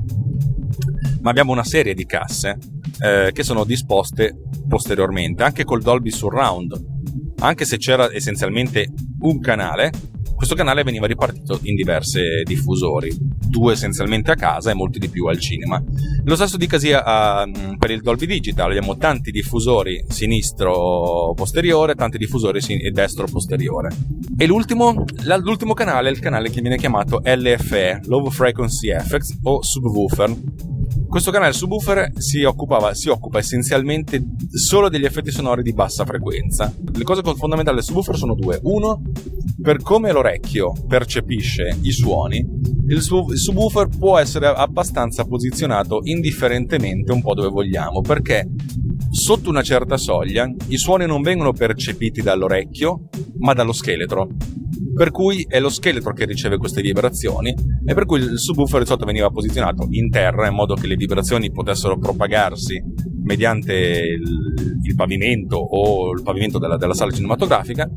[1.21, 2.57] ma abbiamo una serie di casse
[2.99, 4.35] eh, che sono disposte
[4.67, 6.95] posteriormente, anche col Dolby Surround.
[7.39, 9.91] Anche se c'era essenzialmente un canale,
[10.35, 13.15] questo canale veniva ripartito in diverse diffusori,
[13.47, 15.81] due essenzialmente a casa e molti di più al cinema.
[16.23, 22.17] Lo stesso dicasi a, mm, per il Dolby Digital, abbiamo tanti diffusori sinistro posteriore, tanti
[22.17, 23.89] diffusori sin- destro posteriore.
[24.37, 25.05] E l'ultimo,
[25.41, 30.35] l'ultimo canale è il canale che viene chiamato LFE, Low Frequency Effects o Subwoofer,
[31.17, 36.71] questo canale subwoofer si, occupava, si occupa essenzialmente solo degli effetti sonori di bassa frequenza.
[36.93, 38.59] Le cose fondamentali del subwoofer sono due.
[38.61, 39.01] Uno,
[39.59, 47.23] per come l'orecchio percepisce i suoni, il, il subwoofer può essere abbastanza posizionato indifferentemente un
[47.23, 48.47] po' dove vogliamo, perché
[49.09, 54.27] sotto una certa soglia i suoni non vengono percepiti dall'orecchio, ma dallo scheletro
[54.93, 57.53] per cui è lo scheletro che riceve queste vibrazioni
[57.85, 60.95] e per cui il subwoofer di solito veniva posizionato in terra in modo che le
[60.95, 62.81] vibrazioni potessero propagarsi
[63.23, 67.89] mediante il, il pavimento o il pavimento della, della sala cinematografica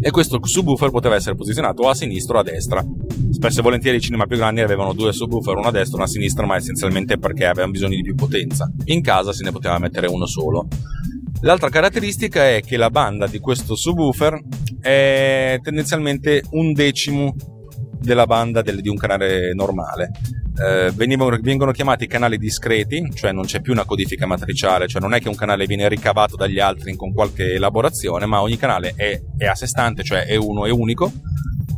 [0.00, 2.84] e questo subwoofer poteva essere posizionato a sinistra o a destra.
[3.30, 6.04] Spesso e volentieri i cinema più grandi avevano due subwoofer, uno a destra e uno
[6.04, 8.70] a sinistra, ma essenzialmente perché avevano bisogno di più potenza.
[8.84, 10.68] In casa se ne poteva mettere uno solo.
[11.42, 14.40] L'altra caratteristica è che la banda di questo subwoofer
[14.80, 17.34] è tendenzialmente un decimo
[18.00, 20.10] della banda del, di un canale normale.
[20.58, 25.12] Eh, venivano, vengono chiamati canali discreti, cioè non c'è più una codifica matriciale, cioè non
[25.12, 29.20] è che un canale viene ricavato dagli altri con qualche elaborazione, ma ogni canale è,
[29.36, 31.12] è a sé stante, cioè è uno e unico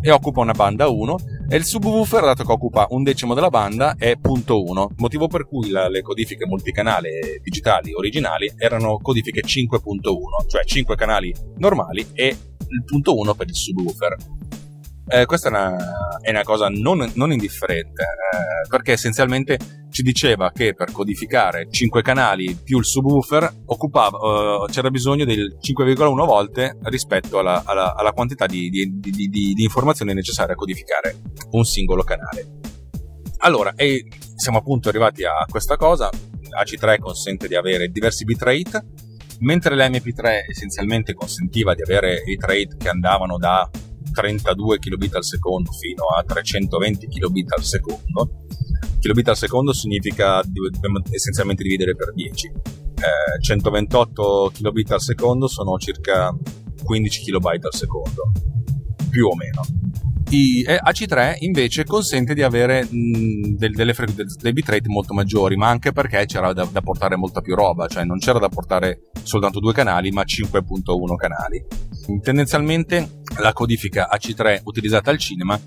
[0.00, 1.16] e occupa una banda 1
[1.50, 5.46] e il subwoofer, dato che occupa un decimo della banda, è punto 1, motivo per
[5.46, 12.36] cui la, le codifiche multicanale digitali originali erano codifiche 5.1, cioè 5 canali normali e
[12.68, 14.16] il punto 1 per il subwoofer.
[15.10, 20.52] Eh, questa è una, è una, cosa non, non indifferente, eh, perché essenzialmente ci diceva
[20.52, 26.76] che per codificare 5 canali più il subwoofer occupava, uh, c'era bisogno del 5,1 volte
[26.82, 31.16] rispetto alla, alla, alla quantità di, di, di, di, informazioni necessarie a codificare
[31.52, 32.58] un singolo canale.
[33.38, 33.72] Allora,
[34.36, 36.10] siamo appunto arrivati a questa cosa.
[36.10, 38.84] AC3 consente di avere diversi bitrate,
[39.38, 43.68] mentre l'MP3 essenzialmente consentiva di avere i bitrate che andavano da
[44.12, 48.46] 32 kilobit al secondo fino a 320 kilobit al secondo.
[48.98, 52.46] Kilobit al secondo significa dobbiamo essenzialmente dividere per 10.
[52.46, 56.36] Eh, 128 kilobit al secondo sono circa
[56.82, 58.32] 15 kilobyte al secondo,
[59.10, 59.62] più o meno.
[60.30, 65.68] I, eh, AC3 invece consente di avere del, delle fre- dei bitrate molto maggiori, ma
[65.68, 69.58] anche perché c'era da, da, portare molta più roba, cioè non c'era da portare soltanto
[69.58, 71.64] due canali, ma 5.1 canali.
[72.22, 75.60] Tendenzialmente la codifica AC3 utilizzata al cinema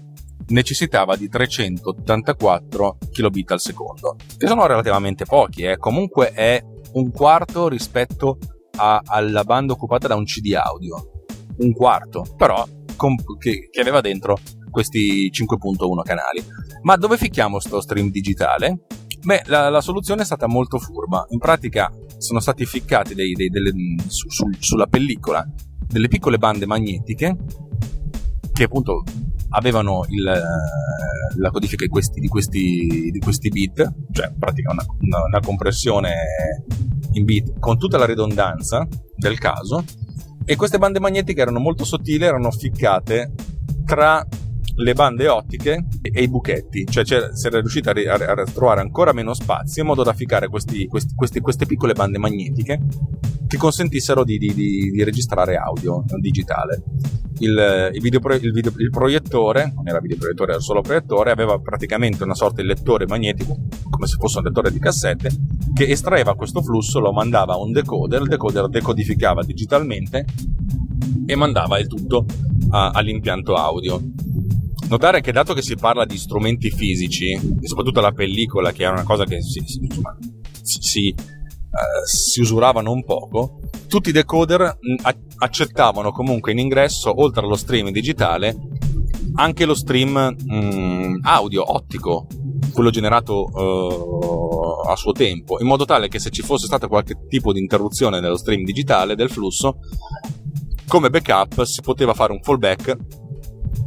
[0.47, 5.77] necessitava di 384 kilobit al secondo, che sono relativamente pochi, eh.
[5.77, 6.62] comunque è
[6.93, 8.38] un quarto rispetto
[8.77, 11.25] a, alla banda occupata da un CD audio.
[11.58, 14.39] Un quarto, però comp- che, che aveva dentro
[14.71, 16.43] questi 5.1 canali.
[16.82, 18.86] Ma dove ficchiamo sto stream digitale?
[19.23, 21.23] Beh, la, la, soluzione è stata molto furba.
[21.30, 23.71] In pratica sono stati ficcati dei, dei, delle,
[24.08, 25.47] su, su, sulla pellicola
[25.91, 27.38] delle piccole bande magnetiche
[28.54, 29.04] che appunto
[29.49, 30.23] avevano il,
[31.38, 36.13] la codifica di questi, di, questi, di questi, bit, cioè in pratica una, una, compressione
[37.13, 39.84] in bit con tutta la ridondanza del caso
[40.45, 43.34] e queste bande magnetiche erano molto sottili, erano ficcate
[43.86, 44.25] tra
[44.73, 49.12] le bande ottiche e i buchetti, cioè si era riusciti a, a, a, trovare ancora
[49.12, 52.80] meno spazio in modo da ficcare questi, questi, queste piccole bande magnetiche
[53.52, 56.84] che consentissero di, di, di, di registrare audio digitale.
[57.40, 62.24] il, il, video, il, video, il proiettore, non era videoproiettore, era solo proiettore, aveva praticamente
[62.24, 63.58] una sorta di lettore magnetico,
[63.90, 65.30] come se fosse un lettore di cassette,
[65.74, 70.26] che estraeva questo flusso, lo mandava a un decoder, il decoder decodificava digitalmente
[71.26, 72.24] e mandava il tutto
[72.70, 74.02] a, all'impianto audio.
[74.88, 78.90] Notare che dato che si parla di strumenti fisici, e soprattutto la pellicola, che è
[78.90, 80.18] una cosa che si, si, insomma,
[80.62, 81.14] si,
[81.71, 84.77] uh, si usurava non poco, tutti i decoder
[85.38, 88.55] accettavano comunque in ingresso, oltre allo stream digitale,
[89.36, 92.27] anche lo stream mh, mm, audio ottico,
[92.73, 97.25] quello generato uh, a suo tempo, in modo tale che se ci fosse stata qualche
[97.27, 99.79] tipo di interruzione nello stream digitale del flusso,
[100.88, 102.97] come backup si poteva fare un fallback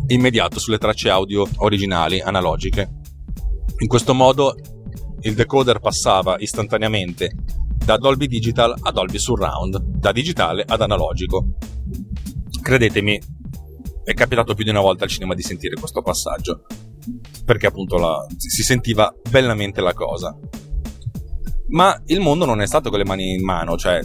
[0.07, 3.01] immediato sulle tracce audio originali analogiche.
[3.79, 4.55] In questo modo
[5.21, 7.35] il decoder passava istantaneamente
[7.77, 11.57] da Dolby Digital a Dolby Surround, da digitale ad analogico.
[12.61, 13.21] Credetemi,
[14.05, 16.65] è capitato più di una volta al cinema di sentire questo passaggio,
[17.45, 20.37] perché appunto la, si sentiva bellamente la cosa.
[21.69, 24.01] Ma il mondo non è stato con le mani in mano, cioè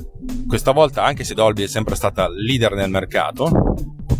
[0.47, 3.75] questa volta anche se Dolby è sempre stata leader nel mercato,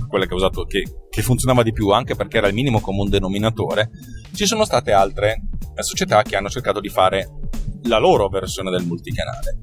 [0.09, 3.89] quella che, usato, che, che funzionava di più anche perché era il minimo comune denominatore,
[4.33, 5.43] ci sono state altre
[5.81, 7.38] società che hanno cercato di fare
[7.83, 9.59] la loro versione del multicanale.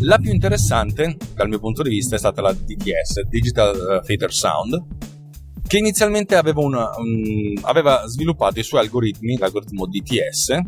[0.00, 4.32] La più interessante, dal mio punto di vista, è stata la DTS, Digital eh, Theater
[4.32, 4.86] Sound,
[5.66, 10.60] che inizialmente aveva, una, un, aveva sviluppato i suoi algoritmi, l'algoritmo DTS,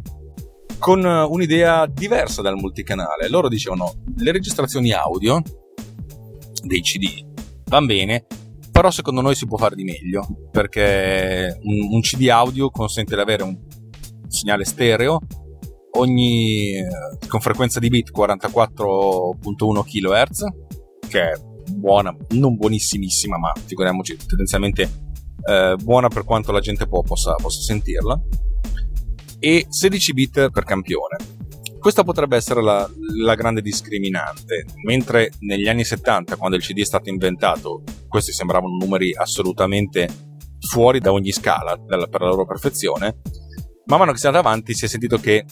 [0.78, 3.28] con un'idea diversa dal multicanale.
[3.28, 5.42] Loro dicevano le registrazioni audio
[6.62, 7.24] dei CD
[7.68, 8.26] van bene,
[8.72, 13.20] però secondo noi si può fare di meglio, perché un, un CD audio consente di
[13.20, 13.56] avere un
[14.28, 15.20] segnale stereo
[15.92, 16.84] ogni,
[17.26, 20.44] con frequenza di bit 44.1 kHz,
[21.08, 21.32] che è
[21.72, 24.82] buona, non buonissimissima, ma figuriamoci, tendenzialmente
[25.44, 28.20] eh, buona per quanto la gente può, possa, possa sentirla,
[29.38, 31.16] e 16 bit per campione.
[31.78, 32.88] Questa potrebbe essere la,
[33.22, 38.76] la, grande discriminante, mentre negli anni 70, quando il CD è stato inventato, questi sembravano
[38.76, 40.26] numeri assolutamente
[40.58, 43.20] fuori da ogni scala per la loro perfezione,
[43.88, 45.44] man mano che si è andato avanti si è sentito che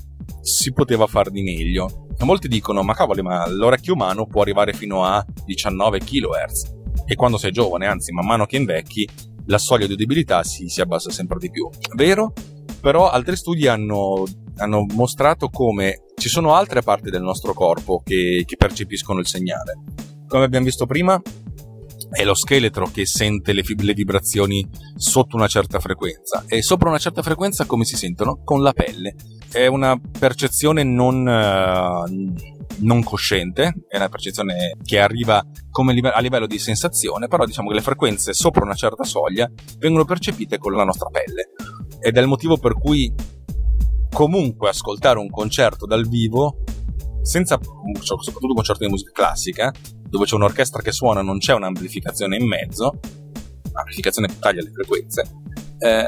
[0.42, 2.06] si poteva far di meglio.
[2.20, 6.74] Molti dicono, ma cavoli, ma l'orecchio umano può arrivare fino a 19 kHz.
[7.06, 9.08] E quando sei giovane, anzi, man mano che invecchi,
[9.46, 11.68] la soglia di udibilità si, si abbassa sempre di più.
[11.94, 12.32] Vero?
[12.80, 14.24] Però altri studi hanno,
[14.56, 19.78] hanno, mostrato come ci sono altre parti del nostro corpo che, che percepiscono il segnale.
[20.26, 21.20] Come abbiamo visto prima,
[22.10, 24.66] è lo scheletro che sente le, fib- le, vibrazioni
[24.96, 28.42] sotto una certa frequenza e sopra una certa frequenza come si sentono?
[28.44, 29.14] Con la pelle.
[29.50, 32.34] È una percezione non, uh,
[32.78, 35.44] non cosciente, è una percezione che arriva
[35.88, 40.04] live- a livello di sensazione, però diciamo che le frequenze sopra una certa soglia vengono
[40.04, 41.50] percepite con la nostra pelle.
[42.00, 43.12] Ed è il motivo per cui
[44.12, 46.62] comunque ascoltare un concerto dal vivo
[47.22, 47.58] senza
[48.00, 49.72] soprattutto un concerto di musica classica
[50.08, 52.98] dove c'è un'orchestra che suona non c'è un'amplificazione in mezzo,
[53.72, 55.22] l'amplificazione taglia le frequenze,
[55.78, 56.04] eh,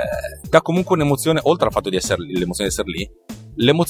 [0.49, 3.11] dà comunque un'emozione, oltre al fatto di essere l'emozione di essere lì,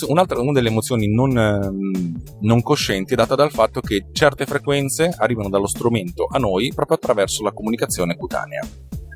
[0.09, 5.14] un'altra, una delle emozioni non, ehm, non, coscienti è data dal fatto che certe frequenze
[5.18, 8.66] arrivano dallo strumento a noi proprio attraverso la comunicazione cutanea.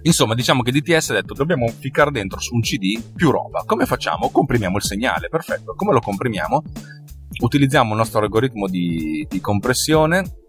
[0.03, 3.63] Insomma, diciamo che DTS ha detto dobbiamo ficcare dentro su un CD più roba.
[3.65, 4.31] Come facciamo?
[4.31, 5.75] Comprimiamo il segnale, perfetto.
[5.75, 6.63] Come lo comprimiamo?
[7.41, 10.42] Utilizziamo il nostro algoritmo di, di compressione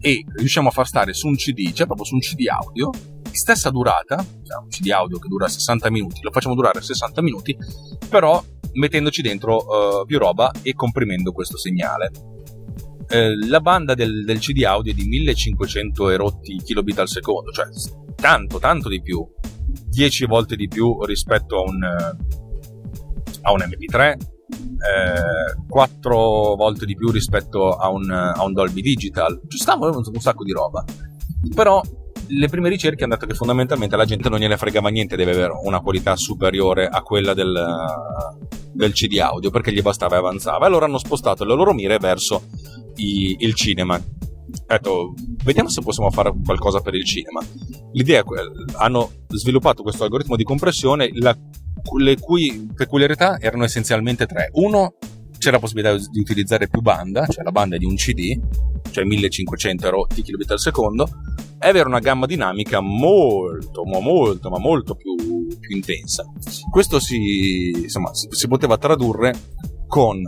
[0.00, 2.90] e riusciamo a far stare su un CD, cioè proprio su un CD audio,
[3.30, 7.56] stessa durata, cioè un CD audio che dura 60 minuti, lo facciamo durare 60 minuti,
[8.08, 12.10] però mettendoci dentro uh, più roba e comprimendo questo segnale.
[13.08, 17.66] Eh, la banda del, del, CD audio è di 1500 erotti kilobit al secondo, cioè
[18.16, 19.24] tanto, tanto di più,
[19.88, 24.16] 10 volte di più rispetto a un, a un MP3,
[24.48, 29.40] eh, quattro volte di più rispetto a un, a un Dolby Digital.
[29.48, 30.84] Ci stava un, un sacco di roba.
[31.54, 31.80] Però
[32.28, 35.52] le prime ricerche hanno detto che fondamentalmente la gente non gliene fregava niente, deve avere
[35.62, 37.54] una qualità superiore a quella del,
[38.72, 40.66] del CD audio perché gli bastava e avanzava.
[40.66, 42.44] Allora hanno spostato le loro mire verso
[42.96, 44.00] i, il cinema.
[44.66, 47.40] Detto, vediamo se possiamo fare qualcosa per il cinema.
[47.92, 51.36] L'idea è quella: hanno sviluppato questo algoritmo di compressione, la
[51.98, 54.50] le cui peculiarità erano essenzialmente tre.
[54.54, 54.94] Uno,
[55.38, 58.38] c'era la possibilità di utilizzare più banda, cioè la banda di un CD,
[58.90, 61.08] cioè 1500 rotti kilobit al secondo,
[61.58, 65.14] e avere una gamma dinamica molto, ma molto, ma molto più,
[65.58, 66.24] più intensa.
[66.70, 69.34] Questo si, insomma, si poteva tradurre
[69.86, 70.24] con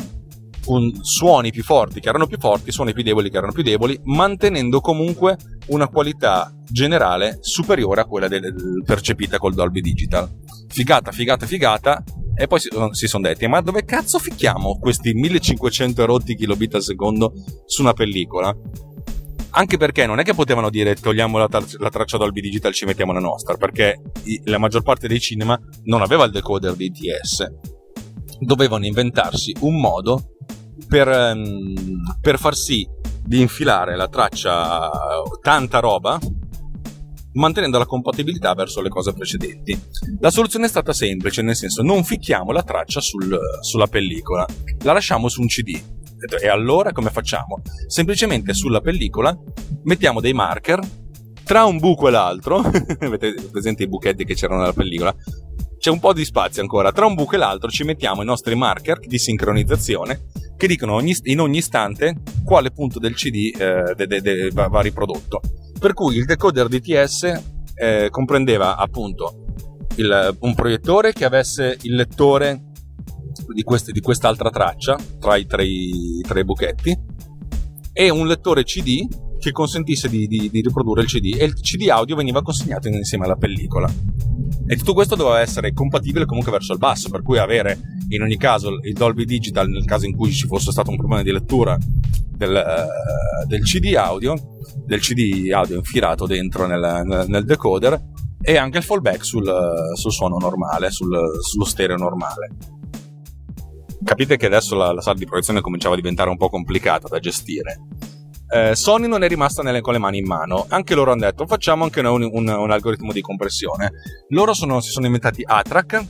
[0.66, 3.98] un, suoni più forti che erano più forti, suoni più deboli che erano più deboli,
[4.04, 5.36] mantenendo comunque
[5.68, 10.28] una qualità generale superiore a quella del, del percepita col Dolby Digital.
[10.68, 12.02] Figata, figata, figata.
[12.36, 16.82] E poi si, si sono detti: Ma dove cazzo ficchiamo questi 1500 erotti kilobit al
[16.82, 17.32] secondo
[17.66, 18.54] su una pellicola?
[19.50, 22.74] Anche perché non è che potevano dire togliamo la, tar- la traccia Dolby Digital e
[22.74, 26.74] ci mettiamo la nostra, perché i- la maggior parte dei cinema non aveva il decoder
[26.74, 27.46] di ITS.
[28.40, 30.34] Dovevano inventarsi un modo
[30.86, 31.74] per, um,
[32.20, 32.86] per far sì
[33.24, 34.90] di infilare la traccia
[35.42, 36.18] tanta roba
[37.34, 39.78] mantenendo la compatibilità verso le cose precedenti.
[40.20, 44.46] La soluzione è stata semplice, nel senso non ficchiamo la traccia sul, sulla pellicola,
[44.82, 45.80] la lasciamo su un CD.
[46.42, 47.62] E allora come facciamo?
[47.86, 49.36] Semplicemente sulla pellicola
[49.84, 50.80] mettiamo dei marker
[51.44, 52.56] tra un buco e l'altro,
[53.00, 55.14] avete presente i buchetti che c'erano nella pellicola?
[55.78, 58.56] C'è un po' di spazio ancora, tra un buco e l'altro ci mettiamo i nostri
[58.56, 64.06] marker di sincronizzazione che dicono ogni, in ogni istante quale punto del CD eh, de,
[64.08, 65.40] de, de, va, va, riprodotto.
[65.78, 67.42] Per cui il decoder DTS
[67.74, 69.44] eh, comprendeva appunto
[69.94, 72.72] il, un proiettore che avesse il lettore
[73.54, 75.64] di, queste, di quest'altra traccia tra i tre,
[76.26, 76.98] tre buchetti
[77.92, 79.06] e un lettore CD
[79.38, 83.24] che consentisse di, di, di, riprodurre il CD e il CD audio veniva consegnato insieme
[83.24, 83.90] alla pellicola.
[84.66, 88.36] E tutto questo doveva essere compatibile comunque verso il basso, per cui avere in ogni
[88.36, 91.78] caso il Dolby Digital nel caso in cui ci fosse stato un problema di lettura
[91.78, 94.34] del, uh, del CD audio,
[94.84, 98.00] del CD audio infilato dentro nel, nel, nel decoder
[98.40, 99.50] e anche il fallback sul,
[99.94, 102.48] sul suono normale, sul, sullo stereo normale.
[104.04, 107.18] Capite che adesso la, la sala di proiezione cominciava a diventare un po' complicata da
[107.18, 107.80] gestire
[108.50, 110.66] eh, Sony non è rimasta nelle, con le mani in mano.
[110.68, 113.90] Anche loro hanno detto facciamo anche noi un, un, un algoritmo di compressione.
[114.28, 116.06] Loro sono, si sono inventati ATRAC.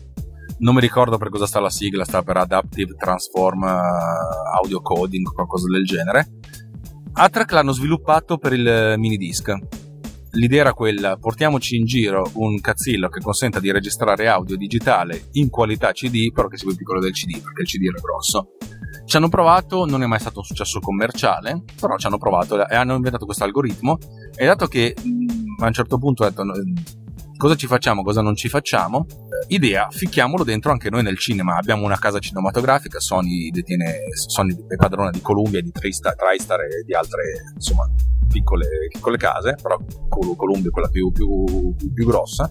[0.59, 5.27] Non mi ricordo per cosa sta la sigla, sta per Adaptive Transform uh, Audio Coding
[5.33, 6.39] qualcosa del genere.
[7.13, 9.53] ATRAC l'hanno sviluppato per il mini disc.
[10.33, 15.49] L'idea era quella, portiamoci in giro un cazzillo che consenta di registrare audio digitale in
[15.49, 18.51] qualità CD, però che sia più piccolo del CD, perché il CD era grosso
[19.09, 22.77] ci hanno provato, non è mai stato un successo commerciale, però ci hanno provato e
[22.77, 23.97] hanno inventato questo algoritmo
[24.37, 24.95] e dato che
[25.61, 26.45] a un certo punto ho detto
[27.39, 29.07] cosa ci facciamo, cosa non ci facciamo,
[29.47, 31.57] idea, ficchiamolo dentro anche noi nel cinema.
[31.57, 36.83] Abbiamo una casa cinematografica, Sony detiene, Sony è padrona di Columbia, di TriStar, TriStar e
[36.85, 37.91] di altre, insomma,
[38.29, 39.79] piccole, piccole case, però
[40.37, 42.51] Columbia è quella più, più, più grossa.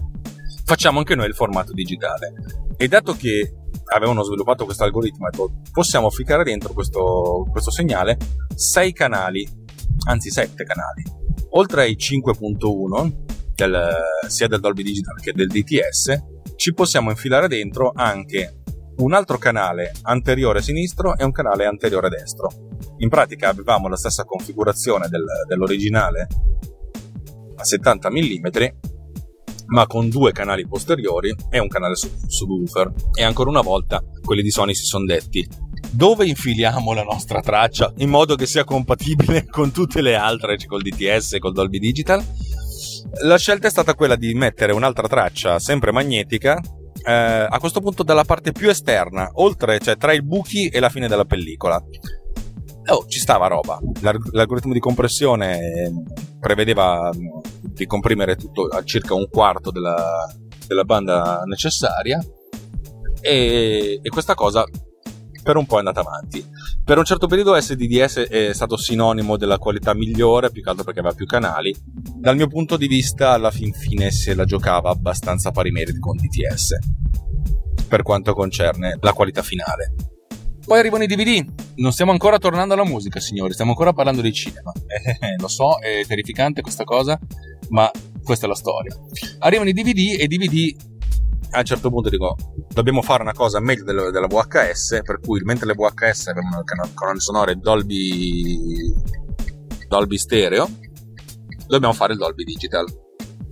[0.64, 2.32] Facciamo anche noi il formato digitale.
[2.76, 3.52] E dato che
[3.94, 8.16] avevano sviluppato questo algoritmo, ecco, possiamo ficcare dentro questo, questo segnale
[8.54, 9.48] 6 canali,
[10.08, 11.02] anzi 7 canali,
[11.50, 13.12] oltre ai 5.1
[13.54, 13.94] del,
[14.28, 16.22] sia del Dolby Digital che del DTS,
[16.56, 18.62] ci possiamo infilare dentro anche
[18.98, 22.48] un altro canale anteriore sinistro e un canale anteriore destro.
[22.98, 26.26] In pratica avevamo la stessa configurazione del, dell'originale
[27.56, 28.46] a 70 mm
[29.68, 32.92] ma con due canali posteriori e un canale subwoofer.
[33.14, 37.92] E ancora una volta quelli di Sony si sono detti dove infiliamo la nostra traccia
[37.98, 42.24] in modo che sia compatibile con tutte le altre, col DTS e col Dolby Digital.
[43.22, 46.60] La scelta è stata quella di mettere un'altra traccia sempre magnetica
[47.08, 47.12] eh,
[47.48, 51.08] a questo punto dalla parte più esterna, oltre, cioè tra i buchi e la fine
[51.08, 51.82] della pellicola.
[52.88, 53.78] Oh, ci stava roba.
[54.00, 56.04] L'algoritmo di compressione
[56.40, 57.10] prevedeva
[57.60, 60.26] di comprimere tutto a circa un quarto della,
[60.66, 62.18] della banda necessaria
[63.20, 64.64] e, e, questa cosa
[65.42, 66.44] per un po' è andata avanti.
[66.82, 71.00] Per un certo periodo SDDS è stato sinonimo della qualità migliore, più che altro perché
[71.00, 71.74] aveva più canali.
[71.92, 76.16] Dal mio punto di vista, alla fin fine se la giocava abbastanza pari meriti con
[76.16, 76.78] DTS,
[77.86, 79.94] per quanto concerne la qualità finale.
[80.68, 81.42] Poi arrivano i DVD.
[81.76, 84.70] Non stiamo ancora tornando alla musica, signori, stiamo ancora parlando di cinema.
[85.20, 87.18] Eh, lo so, è terrificante questa cosa,
[87.70, 87.90] ma
[88.22, 88.94] questa è la storia.
[89.38, 90.76] Arrivano i DVD e i DVD
[91.52, 92.36] a un certo punto dico
[92.68, 97.20] dobbiamo fare una cosa meglio della, della VHS per cui mentre le VHS avevano colonne
[97.20, 98.92] sonore Dolby
[99.88, 100.68] Dolby stereo
[101.66, 102.84] dobbiamo fare il Dolby Digital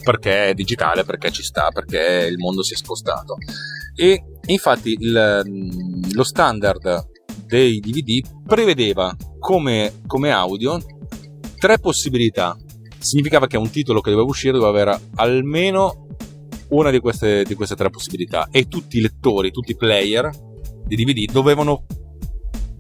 [0.03, 3.39] perché è digitale, perché ci sta, perché il mondo si è spostato
[3.97, 5.43] e infatti il,
[6.13, 7.15] lo standard
[7.47, 10.79] dei DVD prevedeva come, come audio
[11.59, 12.57] tre possibilità.
[12.99, 16.07] Significava che un titolo che doveva uscire doveva avere almeno
[16.69, 18.49] una di queste, di queste tre possibilità.
[18.51, 20.31] E tutti i lettori, tutti i player
[20.85, 21.85] di DVD dovevano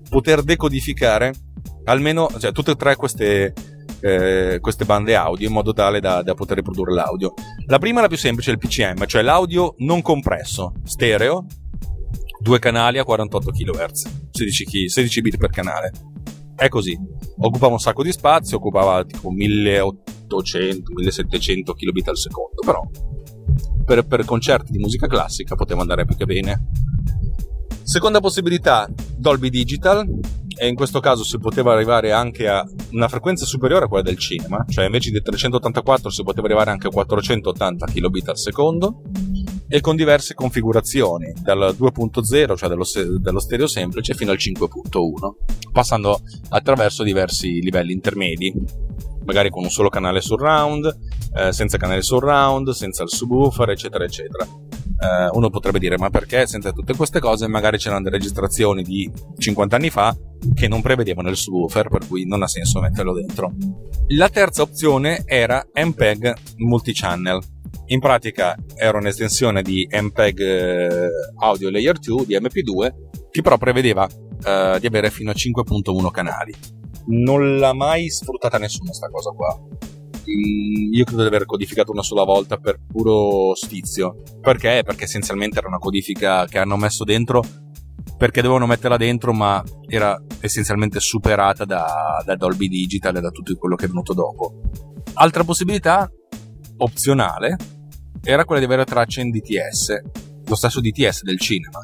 [0.08, 1.32] poter decodificare
[1.84, 3.52] almeno cioè, tutte e tre queste,
[4.00, 7.34] eh, queste bande audio in modo tale da, da, poter riprodurre l'audio.
[7.66, 11.46] La prima è la più semplice, il PCM, cioè l'audio non compresso, stereo,
[12.40, 14.28] due canali a 48 kHz.
[14.30, 15.92] 16, 16 bit per canale.
[16.54, 16.98] È così.
[17.38, 22.82] Occupava un sacco di spazio, occupava tipo 1800-1700 kilobit al secondo, però
[23.84, 26.70] per, per concerti di musica classica poteva andare più che bene.
[27.82, 30.06] Seconda possibilità, Dolby Digital,
[30.56, 34.16] e in questo caso si poteva arrivare anche a una frequenza superiore a quella del
[34.16, 39.02] cinema, cioè invece di 384 si poteva arrivare anche a 480 kilobit al secondo
[39.68, 42.84] e con diverse configurazioni, dal 2.0, cioè dello,
[43.18, 48.54] dello stereo semplice, fino al 5.1, passando attraverso diversi livelli intermedi,
[49.26, 50.98] magari con un solo canale surround,
[51.34, 54.44] eh, senza canale surround, senza il subwoofer, eccetera, eccetera.
[54.44, 59.10] Eh, uno potrebbe dire ma perché senza tutte queste cose magari c'erano delle registrazioni di
[59.36, 60.16] 50 anni fa
[60.54, 63.52] che non prevedevano il subwoofer per cui non ha senso metterlo dentro.
[64.08, 67.40] La terza opzione era MPEG multichannel.
[67.88, 71.08] In pratica era un'estensione di MPEG eh,
[71.40, 72.94] Audio Layer 2 di MP2
[73.30, 76.54] che però prevedeva eh, di avere fino a 5.1 canali
[77.06, 79.58] non l'ha mai sfruttata nessuno sta cosa qua
[80.28, 84.22] io credo di aver codificato una sola volta per puro stizio.
[84.40, 84.82] Perché?
[84.84, 87.42] Perché essenzialmente era una codifica che hanno messo dentro
[88.16, 93.54] perché dovevano metterla dentro, ma era essenzialmente superata da, da Dolby Digital e da tutto
[93.56, 94.60] quello che è venuto dopo.
[95.14, 96.10] Altra possibilità,
[96.78, 97.56] opzionale,
[98.22, 100.00] era quella di avere tracce in DTS,
[100.46, 101.80] lo stesso DTS del cinema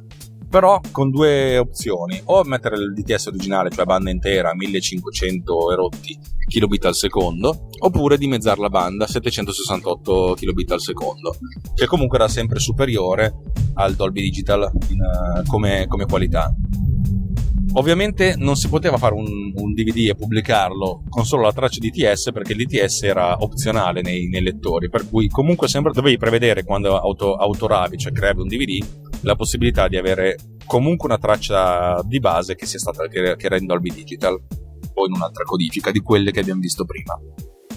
[0.52, 2.20] però con due opzioni.
[2.24, 8.60] O mettere il DTS originale cioè banda intera 1500 erotti kilobit al secondo oppure dimezzare
[8.60, 11.34] la banda 768 kilobit al secondo
[11.74, 13.32] che comunque era sempre superiore
[13.74, 16.54] al Dolby Digital in, uh, come, come qualità
[17.74, 22.30] Ovviamente non si poteva fare un, un, DVD e pubblicarlo con solo la traccia DTS
[22.32, 27.34] perché l'ITS era opzionale nei, nei, lettori, per cui comunque sempre dovevi prevedere quando auto,
[27.34, 28.84] autoravi, cioè creavi un DVD,
[29.22, 33.56] la possibilità di avere comunque una traccia di base che sia stata che, che era
[33.56, 34.34] in Dolby Digital
[34.94, 37.18] o in un'altra codifica di quelle che abbiamo visto prima.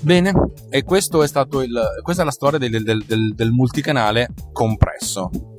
[0.02, 0.34] Bene,
[0.70, 5.55] e questo è stato il, questa è la storia del, del, del, del multicanale compresso.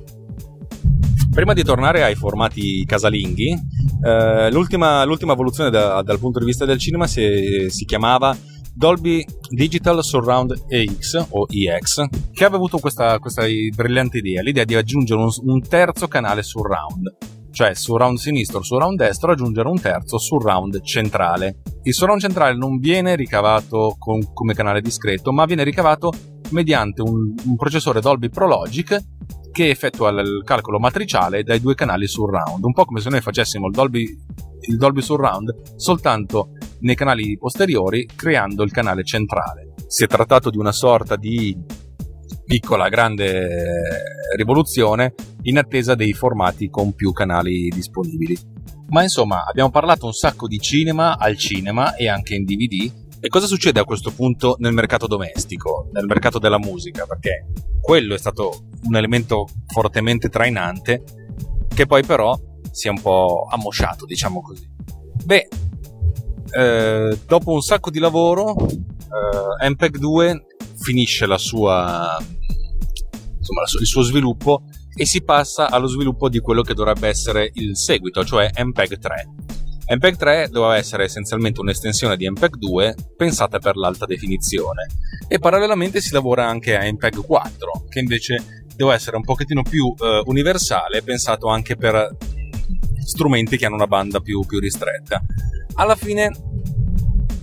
[1.37, 3.55] Prima di tornare ai formati casalinghi,
[4.03, 8.35] eh, l'ultima, l'ultima, evoluzione da, dal punto di vista del cinema si, si, chiamava
[8.73, 13.43] Dolby Digital Surround EX o EX, che aveva avuto questa, questa
[13.75, 17.15] brillante idea, l'idea di aggiungere un, un terzo canale surround
[17.51, 21.61] cioè surround sinistro, surround destro, aggiungere un terzo surround centrale.
[21.83, 26.11] Il surround centrale non viene ricavato con, come canale discreto, ma viene ricavato
[26.49, 29.03] mediante un, un processore Dolby Pro Logic
[29.57, 33.65] che effettua il calcolo matriciale dai due canali surround, un po' come se noi facessimo
[33.65, 34.05] il Dolby,
[34.67, 36.51] il Dolby Surround soltanto
[36.81, 39.73] nei canali posteriori creando il canale centrale.
[39.87, 41.57] Si è trattato di una sorta di
[42.45, 43.73] piccola grande
[44.35, 48.37] rivoluzione in attesa dei formati con più canali disponibili.
[48.89, 53.27] Ma insomma, abbiamo parlato un sacco di cinema al cinema e anche in DVD e
[53.29, 57.05] cosa succede a questo punto nel mercato domestico, nel mercato della musica?
[57.05, 57.47] Perché
[57.81, 61.03] quello è stato un elemento fortemente trainante
[61.73, 62.37] che poi però
[62.71, 64.69] si è un po' ammosciato, diciamo così.
[65.23, 65.47] Beh,
[66.51, 70.45] eh, dopo un sacco di lavoro, eh, MPEG 2
[70.75, 72.17] finisce la sua,
[73.37, 74.63] insomma, il suo sviluppo
[74.95, 79.29] e si passa allo sviluppo di quello che dovrebbe essere il seguito, cioè MPEG 3.
[79.89, 84.87] MPEG 3 doveva essere essenzialmente un'estensione di MPEG 2 pensata per l'alta definizione
[85.29, 89.93] e parallelamente si lavora anche a MPEG 4 che invece deve essere un pochettino più
[89.97, 92.15] eh, universale pensato anche per
[93.01, 95.23] strumenti che hanno una banda più, più ristretta.
[95.75, 96.31] Alla fine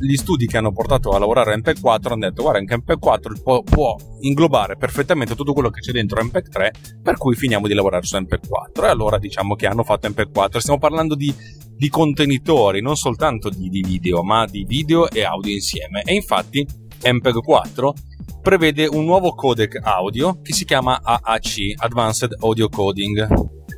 [0.05, 3.35] gli studi che hanno portato a lavorare MPEG 4 hanno detto guarda che MPEG 4
[3.43, 7.75] può, può, inglobare perfettamente tutto quello che c'è dentro MPEG 3 per cui finiamo di
[7.75, 11.35] lavorare su MPEG 4 e allora diciamo che hanno fatto MPEG 4 stiamo parlando di,
[11.77, 16.03] di contenitori non soltanto di, di video ma di video e audio insieme.
[16.05, 16.67] E infatti
[17.03, 17.95] MPEG 4
[18.43, 23.27] prevede un nuovo codec audio che si chiama AAC Advanced Audio Coding.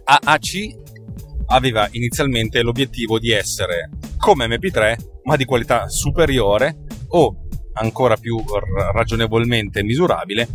[0.04, 0.84] AAC
[1.46, 8.42] aveva inizialmente l'obiettivo di essere come MP3 ma di qualità superiore o, ancora più
[8.92, 10.48] ragionevolmente misurabile,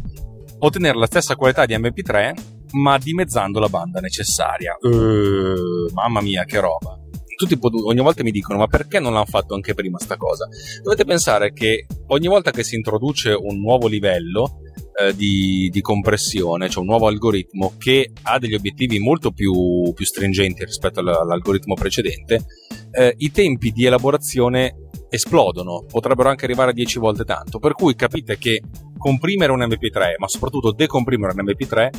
[0.59, 2.33] ottenere la stessa qualità di MP3
[2.71, 4.77] ma dimezzando la banda necessaria.
[4.79, 6.97] Uh, mamma mia, che roba!
[7.35, 10.47] Tutti ogni volta mi dicono: ma perché non l'hanno fatto anche prima sta cosa?
[10.81, 14.61] Dovete pensare che ogni volta che si introduce un nuovo livello
[15.01, 20.05] eh, di, di, compressione, cioè un nuovo algoritmo che ha degli obiettivi molto più, più
[20.05, 22.45] stringenti rispetto all'algoritmo precedente,
[22.91, 27.95] eh, i tempi di elaborazione esplodono, potrebbero anche arrivare a 10 volte tanto, per cui
[27.95, 28.61] capite che
[28.97, 31.89] comprimere un MP3, ma soprattutto decomprimere un MP3,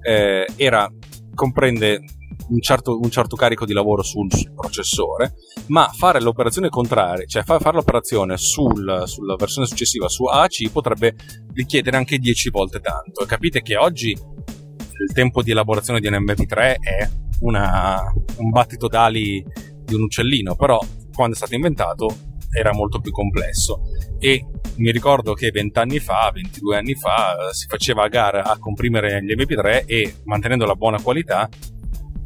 [0.00, 0.90] eh, era,
[1.34, 2.00] comprende
[2.48, 5.34] un certo, un certo carico di lavoro sul, sul, processore,
[5.66, 11.14] ma fare l'operazione contraria, cioè far, fare l'operazione sul, sulla versione successiva su AAC potrebbe
[11.54, 13.24] richiedere anche 10 volte tanto.
[13.26, 18.00] capite che oggi il tempo di elaborazione di un MP3 è una,
[18.36, 19.44] un battito d'ali
[19.92, 20.80] di un uccellino, però
[21.12, 22.16] quando è stato inventato
[22.50, 23.82] era molto più complesso.
[24.18, 28.58] E mi ricordo che 20 anni fa, 22 anni fa, si faceva a gara a
[28.58, 31.48] comprimere gli MP3 e mantenendo la buona qualità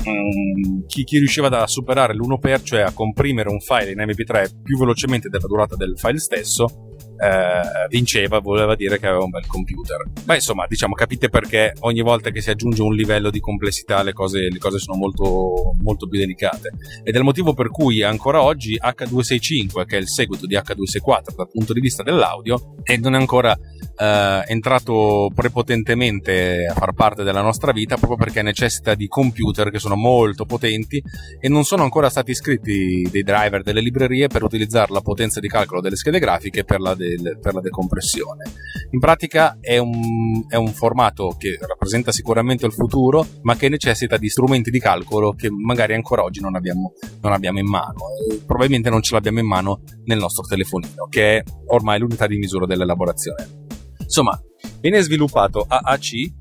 [0.08, 4.78] Mm, chi, chi, riusciva a superare l'1 cioè a comprimere un file in MP3 più
[4.78, 6.85] velocemente della durata del file stesso,
[7.18, 10.02] eh, vinceva, voleva dire che aveva un bel computer.
[10.24, 14.12] Ma insomma, diciamo, capite perché ogni volta che si aggiunge un livello di complessità le
[14.12, 16.72] cose, le cose sono molto, molto più delicate.
[17.02, 21.34] Ed è il motivo per cui ancora oggi H265, che è il seguito di H264
[21.36, 23.56] dal punto di vista dell'audio, e non è ancora
[23.96, 29.78] eh, entrato prepotentemente a far parte della nostra vita proprio perché necessita di computer che
[29.78, 31.02] sono molto potenti
[31.40, 35.48] e non sono ancora stati scritti dei driver delle librerie per utilizzare la potenza di
[35.48, 37.05] calcolo delle schede grafiche per la, de-
[37.40, 38.44] per la decompressione.
[38.90, 44.16] In pratica è un, è un formato che rappresenta sicuramente il futuro, ma che necessita
[44.16, 48.06] di strumenti di calcolo che magari ancora oggi non abbiamo, non abbiamo in mano.
[48.44, 52.66] Probabilmente non ce l'abbiamo in mano nel nostro telefonino, che è ormai l'unità di misura
[52.66, 53.64] dell'elaborazione.
[54.00, 54.40] Insomma,
[54.80, 56.32] viene sviluppato AAC,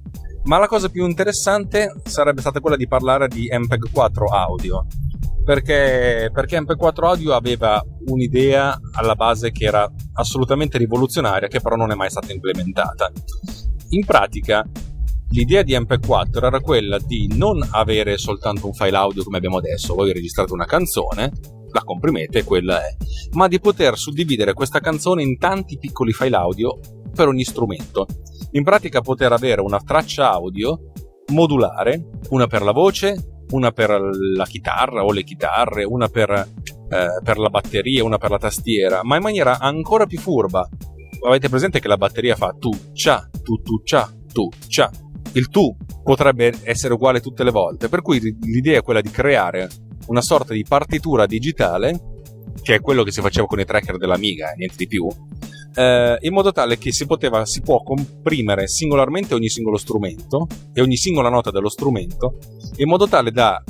[0.44, 4.86] ma la cosa più interessante sarebbe stata quella di parlare di MPEG 4 audio.
[5.46, 11.92] Perché, perché MP4 Audio aveva un'idea alla base che era assolutamente rivoluzionaria, che però non
[11.92, 13.12] è mai stata implementata.
[13.90, 14.68] In pratica,
[15.30, 19.94] l'idea di MP4 era quella di non avere soltanto un file audio come abbiamo adesso,
[19.94, 21.32] voi registrate una canzone,
[21.72, 22.96] la comprimete e quella è,
[23.34, 26.80] ma di poter suddividere questa canzone in tanti piccoli file audio
[27.14, 28.08] per ogni strumento.
[28.52, 30.92] In pratica poter avere una traccia audio
[31.32, 37.08] modulare, una per la voce, una per la chitarra o le chitarre, una per, eh,
[37.24, 40.68] per la batteria, una per la tastiera, ma in maniera ancora più furba.
[41.26, 44.90] Avete presente che la batteria fa tu, cia, tu, tu, cia, tu, cia.
[45.34, 49.70] Il tu potrebbe essere uguale tutte le volte, per cui l'idea è quella di creare
[50.08, 52.00] una sorta di partitura digitale,
[52.62, 55.08] che è quello che si faceva con i tracker dell'Amiga, niente di più,
[55.76, 60.82] eh, in modo tale che si, poteva, si può comprimere singolarmente ogni singolo strumento e
[60.82, 62.38] ogni singola nota dello strumento,
[62.78, 63.62] in modo tale da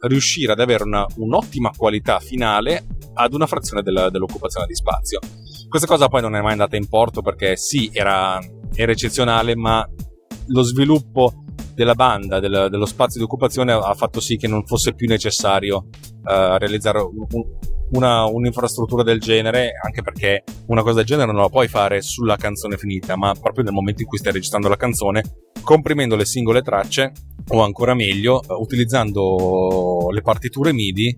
[0.00, 5.18] riuscire ad avere una, un'ottima qualità finale ad una frazione della, dell'occupazione di spazio.
[5.68, 8.38] Questa cosa poi non è mai andata in porto perché sì, era,
[8.74, 9.86] era eccezionale, ma
[10.46, 11.44] lo sviluppo
[11.74, 15.88] della banda, del, dello spazio di occupazione ha fatto sì che non fosse più necessario
[16.24, 17.26] uh, realizzare un,
[17.90, 22.36] una, un'infrastruttura del genere, anche perché una cosa del genere non la puoi fare sulla
[22.36, 25.22] canzone finita, ma proprio nel momento in cui stai registrando la canzone,
[25.62, 27.12] comprimendo le singole tracce,
[27.48, 31.16] o ancora meglio, utilizzando le partiture MIDI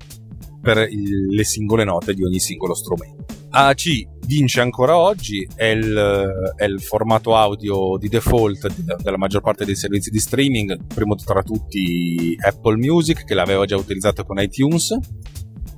[0.60, 3.38] per il, le singole note di ogni singolo strumento.
[3.52, 9.64] AC vince ancora oggi, è il, è il formato audio di default della maggior parte
[9.64, 14.96] dei servizi di streaming, primo tra tutti Apple Music che l'aveva già utilizzato con iTunes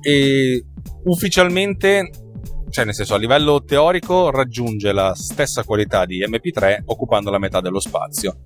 [0.03, 0.65] e
[1.05, 2.09] ufficialmente,
[2.69, 7.61] cioè nel senso a livello teorico, raggiunge la stessa qualità di MP3 occupando la metà
[7.61, 8.41] dello spazio.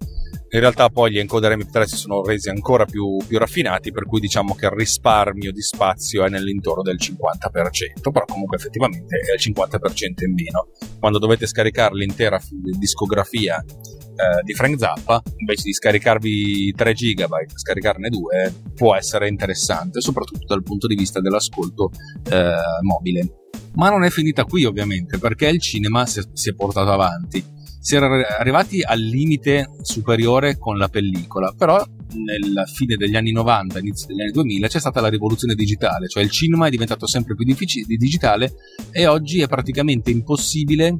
[0.50, 4.22] In realtà poi gli encoder MP3 si sono resi ancora più, più, raffinati, per cui
[4.22, 9.54] diciamo che il risparmio di spazio è nell'intorno del 50%, però comunque effettivamente è il
[9.54, 10.68] 50% in meno.
[11.00, 12.40] Quando dovete scaricare l'intera
[12.80, 13.62] discografia
[14.18, 20.46] eh, di Frank Zappa, invece di scaricarvi 3 GB, scaricarne 2 può essere interessante, soprattutto
[20.48, 21.92] dal punto di vista dell'ascolto
[22.30, 23.42] eh, mobile.
[23.76, 27.44] Ma non è finita qui ovviamente, perché il cinema si è, portato avanti.
[27.80, 28.08] Si era
[28.40, 31.82] arrivati al limite superiore con la pellicola, però
[32.14, 36.24] nella fine degli anni 90, inizio degli anni 2000 c'è stata la rivoluzione digitale, cioè
[36.24, 38.54] il cinema è diventato sempre più difficile, digitale
[38.92, 40.96] e oggi è praticamente impossibile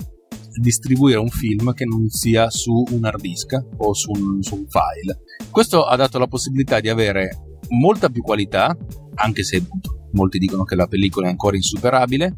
[0.60, 4.66] distribuire un film che non sia su un hard disk o su un, su un
[4.68, 5.22] file.
[5.50, 8.76] Questo ha dato la possibilità di avere molta più qualità,
[9.16, 9.64] anche se
[10.12, 12.36] molti dicono che la pellicola è ancora insuperabile,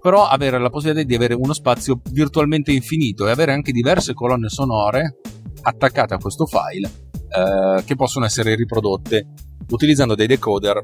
[0.00, 4.48] però avere la possibilità di avere uno spazio virtualmente infinito e avere anche diverse colonne
[4.48, 5.18] sonore
[5.62, 9.28] attaccate a questo file eh, che possono essere riprodotte
[9.68, 10.82] utilizzando dei decoder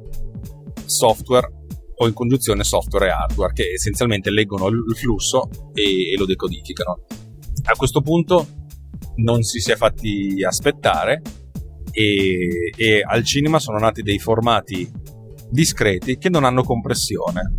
[0.84, 1.65] software
[1.98, 7.04] o in congiunzione software e hardware che essenzialmente leggono il flusso e, e lo decodificano.
[7.64, 8.46] A questo punto
[9.16, 11.22] non si si è fatti aspettare
[11.90, 14.88] e, e, al cinema sono nati dei formati
[15.50, 17.54] discreti che non hanno compressione.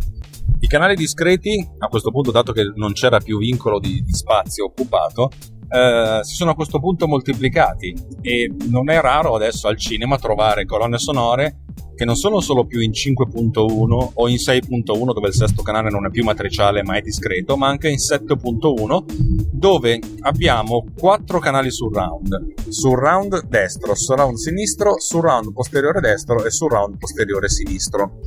[0.60, 4.66] I canali discreti, a questo punto, dato che non c'era più vincolo di, di spazio
[4.66, 5.30] occupato,
[5.68, 10.64] eh, si sono a questo punto moltiplicati e non è raro adesso al cinema trovare
[10.64, 11.64] colonne sonore
[11.98, 16.06] che non sono solo più in 5.1 o in 6.1 dove il sesto canale non
[16.06, 19.02] è più matriciale ma è discreto, ma anche in 7.1
[19.50, 27.48] dove abbiamo quattro canali surround, surround destro, surround sinistro, surround posteriore destro e surround posteriore
[27.48, 28.20] sinistro.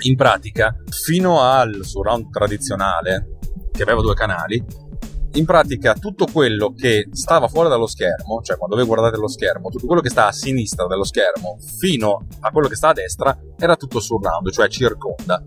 [0.00, 3.38] In pratica, fino al surround tradizionale,
[3.70, 4.60] che aveva due canali,
[5.34, 9.68] in pratica tutto quello che stava fuori dallo schermo, cioè quando voi guardate lo schermo,
[9.68, 13.38] tutto quello che sta a sinistra dello schermo fino a quello che sta a destra
[13.58, 15.44] era tutto surround, cioè circonda.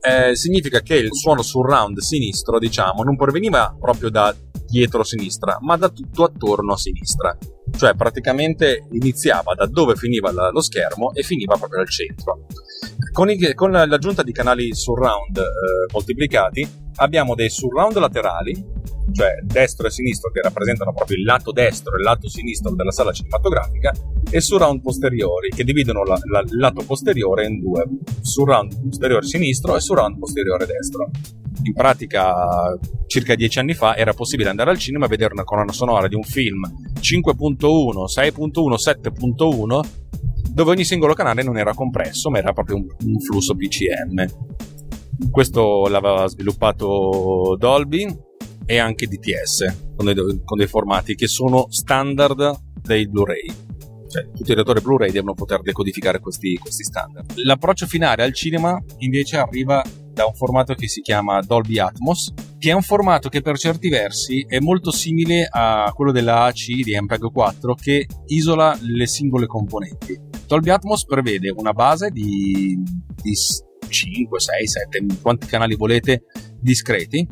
[0.00, 4.34] Eh, significa che il suono surround sinistro, diciamo, non proveniva proprio da
[4.66, 7.36] dietro sinistra, ma da tutto attorno a sinistra.
[7.76, 12.46] Cioè praticamente iniziava da dove finiva la, lo schermo e finiva proprio al centro.
[13.12, 15.42] Con, i, con l'aggiunta di canali surround eh,
[15.92, 18.82] moltiplicati abbiamo dei surround laterali
[19.12, 22.90] cioè destro e sinistro che rappresentano proprio il lato destro e il lato sinistro della
[22.90, 23.92] sala cinematografica,
[24.30, 27.86] e surround posteriori che dividono la, la, il lato posteriore in due,
[28.20, 31.10] surround posteriore sinistro e surround posteriore destro.
[31.62, 32.76] In pratica,
[33.06, 36.14] circa dieci anni fa era possibile andare al cinema e vedere una colonna sonora di
[36.14, 36.62] un film
[37.00, 39.80] 5.1, 6.1, 7.1
[40.50, 44.26] dove ogni singolo canale non era compresso, ma era proprio un, un flusso PCM.
[45.30, 48.06] Questo l'aveva sviluppato Dolby
[48.66, 53.46] e anche DTS con dei, con dei formati che sono standard dei Blu-ray.
[54.08, 57.32] Cioè, tutti i lettori Blu-ray devono poter decodificare questi, questi standard.
[57.36, 62.70] L'approccio finale al cinema invece arriva da un formato che si chiama Dolby Atmos, che
[62.70, 66.96] è un formato che per certi versi è molto simile a quello della AC di
[66.98, 70.16] MPEG 4 che isola le singole componenti.
[70.46, 72.80] Dolby Atmos prevede una base di,
[73.20, 73.34] di
[73.88, 76.22] 5, 6, 7, quanti canali volete
[76.60, 77.26] discreti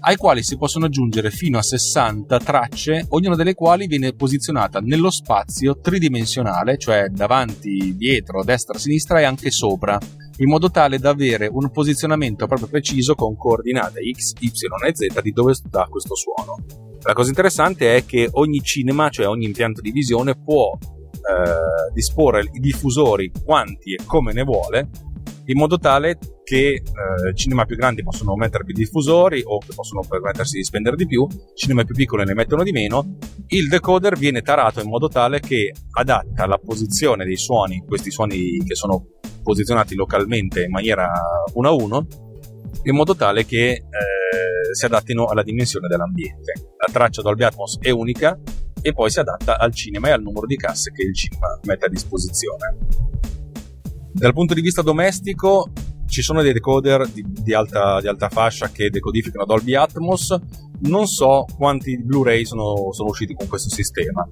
[0.00, 5.10] ai quali si possono aggiungere fino a 60 tracce, ognuna delle quali viene posizionata nello
[5.10, 9.98] spazio tridimensionale, cioè davanti, dietro, destra, sinistra e anche sopra,
[10.38, 14.50] in modo tale da avere un posizionamento proprio preciso con coordinate x, y
[14.86, 16.64] e z di dove sta questo suono.
[17.02, 22.48] La cosa interessante è che ogni cinema, cioè ogni impianto di visione, può eh, disporre
[22.52, 24.88] i diffusori quanti e come ne vuole
[25.46, 30.02] in modo tale che eh, cinema più grandi possono mettere più diffusori o che possono
[30.08, 31.26] permettersi di spendere di più,
[31.56, 33.16] cinema più piccoli ne mettono di meno,
[33.48, 38.58] il decoder viene tarato in modo tale che adatta la posizione dei suoni, questi suoni
[38.64, 39.06] che sono
[39.42, 41.10] posizionati localmente in maniera
[41.52, 42.06] 1 a 1,
[42.84, 43.82] in modo tale che eh,
[44.72, 46.52] si adattino alla dimensione dell'ambiente.
[46.76, 48.38] La traccia Dolby Atmos è unica
[48.80, 51.86] e poi si adatta al cinema e al numero di casse che il cinema mette
[51.86, 52.76] a disposizione.
[54.12, 55.72] Dal punto di vista domestico
[56.06, 60.36] ci sono dei decoder di, di, alta, di, alta, fascia che decodificano Dolby Atmos.
[60.82, 64.28] Non so quanti Blu-ray sono, sono usciti con questo sistema,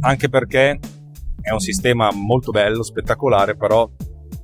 [0.00, 0.78] anche perché
[1.40, 3.88] è un sistema molto bello, spettacolare, però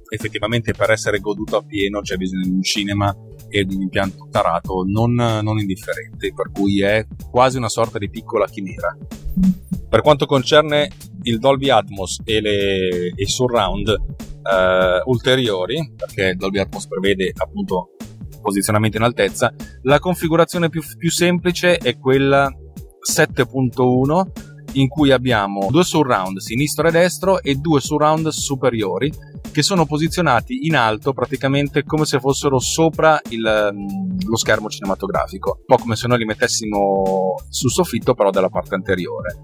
[0.08, 3.16] effettivamente per essere goduto a pieno c'è bisogno di un cinema
[3.48, 8.10] e di un impianto tarato non, non indifferente, per cui è quasi una sorta di
[8.10, 8.96] piccola chimera.
[9.88, 10.90] Per quanto concerne
[11.22, 13.94] il Dolby Atmos e, le, i surround
[14.42, 17.90] eh, ulteriori, perché Dolby Atmos prevede appunto
[18.40, 22.52] posizionamento in altezza, la configurazione più, più semplice è quella
[23.08, 29.12] 7.1 in cui abbiamo due surround sinistro e destro e due surround superiori
[29.50, 35.58] che sono posizionati in alto praticamente come se fossero sopra il, mm, lo schermo cinematografico,
[35.58, 39.36] un po' come se noi li mettessimo sul soffitto però dalla parte anteriore.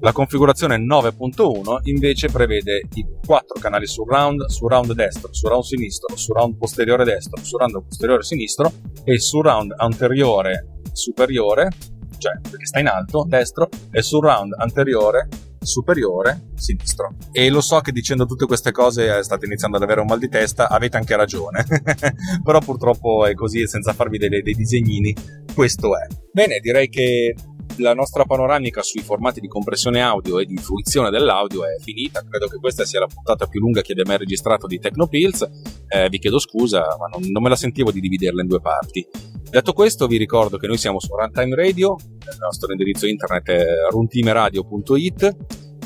[0.00, 7.04] La configurazione 9.1 invece prevede i quattro canali surround, surround destro, surround sinistro, surround posteriore
[7.04, 8.70] destro, surround posteriore sinistro
[9.04, 11.70] e surround anteriore superiore,
[12.18, 15.28] cioè perché sta in alto, destro, e surround anteriore
[15.66, 17.14] superiore sinistro.
[17.32, 20.28] E lo so che dicendo tutte queste cose state iniziando ad avere un mal di
[20.28, 21.64] testa, avete anche ragione.
[22.42, 25.14] Però purtroppo è così, senza farvi dei, dei disegnini,
[25.52, 26.06] questo è.
[26.32, 27.34] Bene, direi che
[27.78, 32.22] la nostra panoramica sui formati di compressione audio e di fruizione dell'audio è finita.
[32.28, 35.48] Credo che questa sia la puntata più lunga che abbia mai registrato di Tecnopills.
[35.88, 39.06] Eh, vi chiedo scusa, ma non, non, me la sentivo di dividerla in due parti.
[39.48, 43.64] Detto questo, vi ricordo che noi siamo su Runtime Radio, il nostro indirizzo internet è
[43.90, 45.36] runtimeradio.it.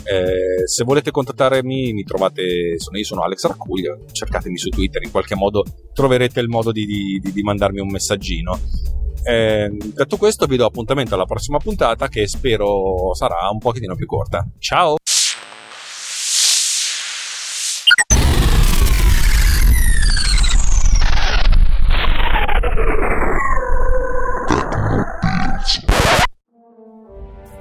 [0.03, 2.79] Eh, se volete contattarmi, mi trovate.
[2.79, 3.97] Sono, io sono Alex Raccuglia.
[4.11, 5.63] Cercatemi su Twitter, in qualche modo
[5.93, 8.59] troverete il modo di, di, di mandarmi un messaggino.
[9.23, 14.07] Eh, detto questo, vi do appuntamento alla prossima puntata che spero sarà un pochettino più
[14.07, 14.47] corta.
[14.59, 14.97] Ciao!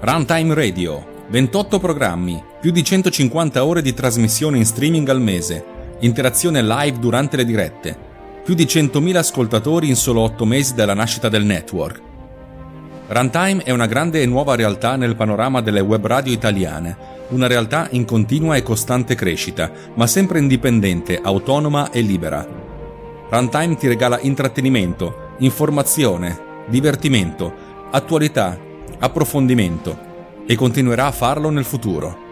[0.01, 6.61] Runtime Radio, 28 programmi, più di 150 ore di trasmissione in streaming al mese interazione
[6.61, 7.97] live durante le dirette,
[8.49, 12.01] più di 100.000 ascoltatori in solo 8 mesi dalla nascita del network.
[13.05, 16.97] Runtime è una grande e nuova realtà nel panorama delle web radio italiane,
[17.27, 22.43] una realtà in continua e costante crescita, ma sempre indipendente, autonoma e libera.
[23.29, 27.53] Runtime ti regala intrattenimento, informazione, divertimento,
[27.91, 28.57] attualità,
[28.97, 29.95] approfondimento
[30.47, 32.25] e continuerà a farlo nel futuro.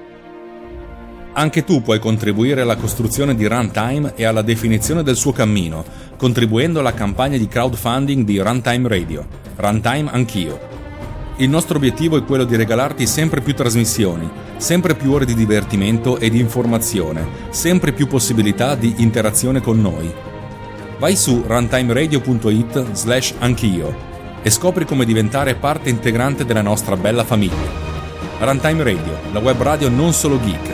[1.37, 5.85] Anche tu puoi contribuire alla costruzione di Runtime e alla definizione del suo cammino,
[6.17, 9.25] contribuendo alla campagna di crowdfunding di Runtime Radio.
[9.55, 10.59] Runtime Anch'io.
[11.37, 16.17] Il nostro obiettivo è quello di regalarti sempre più trasmissioni, sempre più ore di divertimento
[16.17, 20.11] e di informazione, sempre più possibilità di interazione con noi.
[20.97, 23.95] Vai su runtimeradio.it slash anch'io
[24.41, 27.85] e scopri come diventare parte integrante della nostra bella famiglia.
[28.39, 30.69] Runtime Radio, la web radio non solo geek,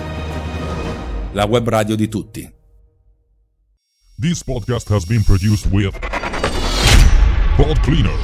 [1.34, 2.62] la web radio di tutti.
[4.24, 6.00] This podcast has been produced with
[7.58, 8.18] Pod Cleaner.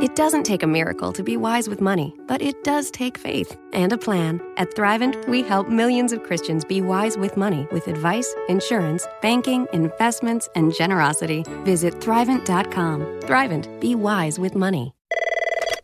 [0.00, 3.58] It doesn't take a miracle to be wise with money, but it does take faith
[3.74, 4.40] and a plan.
[4.56, 9.66] At Thrivent, we help millions of Christians be wise with money with advice, insurance, banking,
[9.74, 11.44] investments, and generosity.
[11.64, 13.00] Visit Thrivent.com.
[13.20, 14.94] Thrivent, be wise with money.